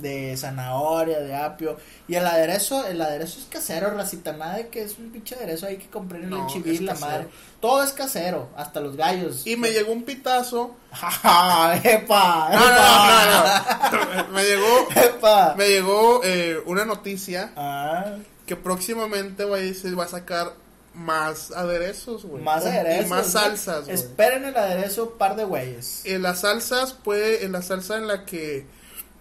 [0.00, 1.76] de zanahoria, de apio.
[2.08, 4.32] Y el aderezo, el aderezo es casero, racita.
[4.32, 6.80] Nada de que es un pinche aderezo ahí que compré en No, el chivil, es
[6.82, 7.28] la madre.
[7.60, 9.46] Todo es casero, hasta los gallos.
[9.46, 10.76] Y me llegó un pitazo.
[10.92, 12.48] ¡Ja, ¡Epa!
[12.52, 13.88] No, ¡Epa!
[13.92, 14.28] no, no, no.
[14.32, 15.54] me llegó, ¡Epa!
[15.56, 18.16] me llegó eh, una noticia Ah,
[18.46, 20.52] que próximamente va a, va a sacar
[20.94, 22.42] más aderezos, güey.
[22.42, 23.08] más Y aderezos.
[23.10, 23.32] más ¿no?
[23.40, 23.94] salsas, güey.
[23.94, 26.02] Esperen el aderezo, par de güeyes.
[26.06, 28.64] En las salsas, puede, en la salsa en la que,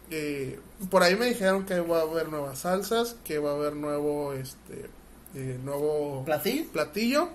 [0.09, 0.59] eh,
[0.89, 4.33] por ahí me dijeron que va a haber nuevas salsas, que va a haber nuevo,
[4.33, 4.89] este,
[5.33, 6.65] eh, nuevo ¿Platillo?
[6.71, 7.29] platillo.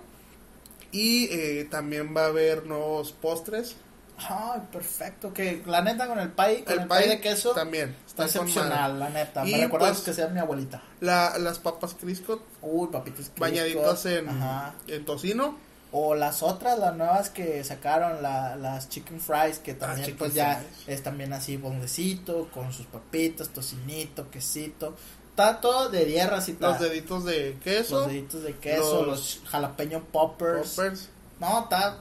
[0.93, 3.76] Y eh, también va a haber nuevos postres.
[4.18, 5.32] Ay, perfecto.
[5.32, 7.53] Que la neta con el pay, con el, El pay de queso.
[7.53, 7.97] también.
[8.07, 9.47] Está excepcional, la neta.
[9.47, 10.82] Y, Me recuerdas pues, que sea mi abuelita.
[11.01, 13.41] La, las papas Crisco Uy, papitas Crisco.
[13.41, 14.74] bañaditas en, Ajá.
[14.88, 15.57] en tocino.
[15.93, 20.34] O las otras, las nuevas que sacaron, la, las chicken fries, que también Ah, pues
[20.34, 20.99] ya fries.
[20.99, 24.95] es también así bondecito, con sus papitas, tocinito, quesito.
[25.30, 26.68] Está todo de 10 racita.
[26.68, 28.01] Los deditos de queso.
[28.01, 30.70] Los deditos de queso, los, los jalapeño poppers.
[30.70, 31.09] poppers.
[31.41, 31.99] No, está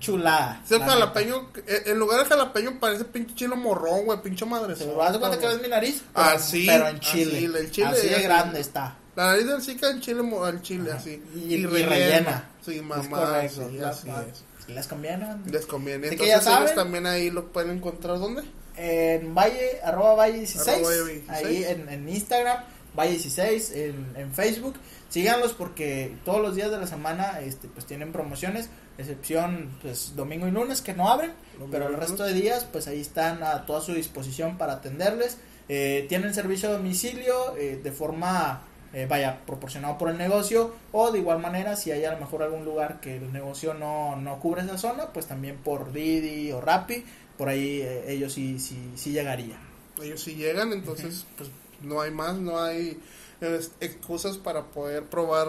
[0.00, 0.60] chulada.
[0.64, 4.68] Ese la jalapeño, eh, en lugar de jalapeño parece pinche chilo morrón, güey, pinche madre.
[4.68, 4.80] neta.
[4.80, 6.02] ¿Se me das cuenta que ves mi nariz?
[6.12, 7.36] Pero, Así, pero en chile.
[7.36, 8.96] así, el chile Así de grande está.
[9.14, 10.98] La nariz del Zika en chile, mo- al chile, Ajá.
[11.00, 11.22] así.
[11.36, 12.48] Y- y rellena.
[12.64, 13.68] Sí, Es mamá, correcto.
[13.70, 14.44] sí, La- así la- es.
[14.68, 15.26] ¿Les conviene?
[15.46, 16.10] Les conviene.
[16.10, 16.74] Que ya Entonces ellos saben.
[16.76, 18.42] también ahí lo pueden encontrar, ¿dónde?
[18.76, 21.30] En Valle, arroba Valle 16, Arroba Valle 16.
[21.46, 22.64] ahí en, en Instagram,
[22.96, 24.76] Valle 16, en, en Facebook.
[25.10, 30.46] Síganlos porque todos los días de la semana este, pues tienen promociones, excepción pues domingo
[30.46, 33.66] y lunes que no abren, Domingo pero el resto de días pues ahí están a
[33.66, 35.36] toda su disposición para atenderles.
[35.68, 38.62] Eh, tienen servicio a domicilio eh, de forma,
[38.92, 42.42] eh, vaya, proporcionado por el negocio o de igual manera si hay a lo mejor
[42.42, 46.60] algún lugar que el negocio no, no cubre esa zona, pues también por Didi o
[46.60, 47.04] Rappi,
[47.38, 49.58] por ahí eh, ellos sí, sí, sí llegarían.
[50.02, 51.50] Ellos sí llegan, entonces pues
[51.82, 53.00] no hay más, no hay
[53.40, 55.48] eh, excusas para poder probar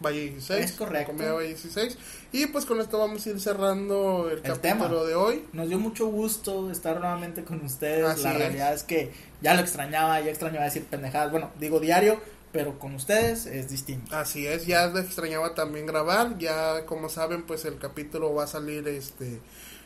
[0.00, 0.64] Valle 16.
[0.64, 1.12] Es correcto.
[1.12, 1.98] Comida Valle 16.
[2.32, 5.04] Y pues con esto vamos a ir cerrando el, El capítulo tema.
[5.04, 5.44] de hoy.
[5.52, 8.04] Nos dio mucho gusto estar nuevamente con ustedes.
[8.04, 8.38] Así la es.
[8.38, 11.30] realidad es que ya lo extrañaba, ya extrañaba decir pendejadas.
[11.30, 12.20] Bueno, digo diario,
[12.52, 14.14] pero con ustedes es distinto.
[14.16, 18.46] Así es, ya le extrañaba también grabar, ya como saben pues el capítulo va a
[18.46, 19.40] salir este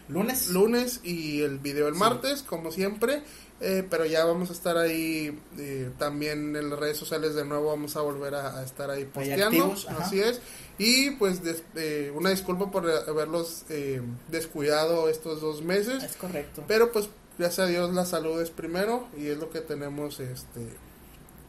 [0.09, 0.49] Lunes.
[0.49, 2.01] lunes y el video el Sí.
[2.01, 3.23] martes como siempre,
[3.61, 7.69] eh, pero ya vamos a estar ahí eh, también en las redes sociales de nuevo,
[7.69, 10.41] vamos a volver a, a estar ahí posteando, activos, así es,
[10.79, 16.65] y pues des- eh, una disculpa por haberlos eh, descuidado estos dos meses, Es correcto.
[16.67, 17.09] pero pues
[17.39, 20.67] gracias a Dios la salud es primero y es lo que tenemos este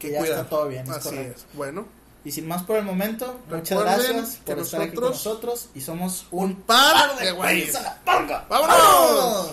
[0.08, 1.41] que ya está todo bien, es Así correcto.
[1.49, 1.86] es, bueno.
[2.26, 5.82] Y sin más por el momento, muchas gracias por estar aquí con nosotros- nosotros y
[5.82, 7.78] somos Un par de güeyes.
[8.06, 8.45] panga.
[8.49, 9.51] ¡Vámonos!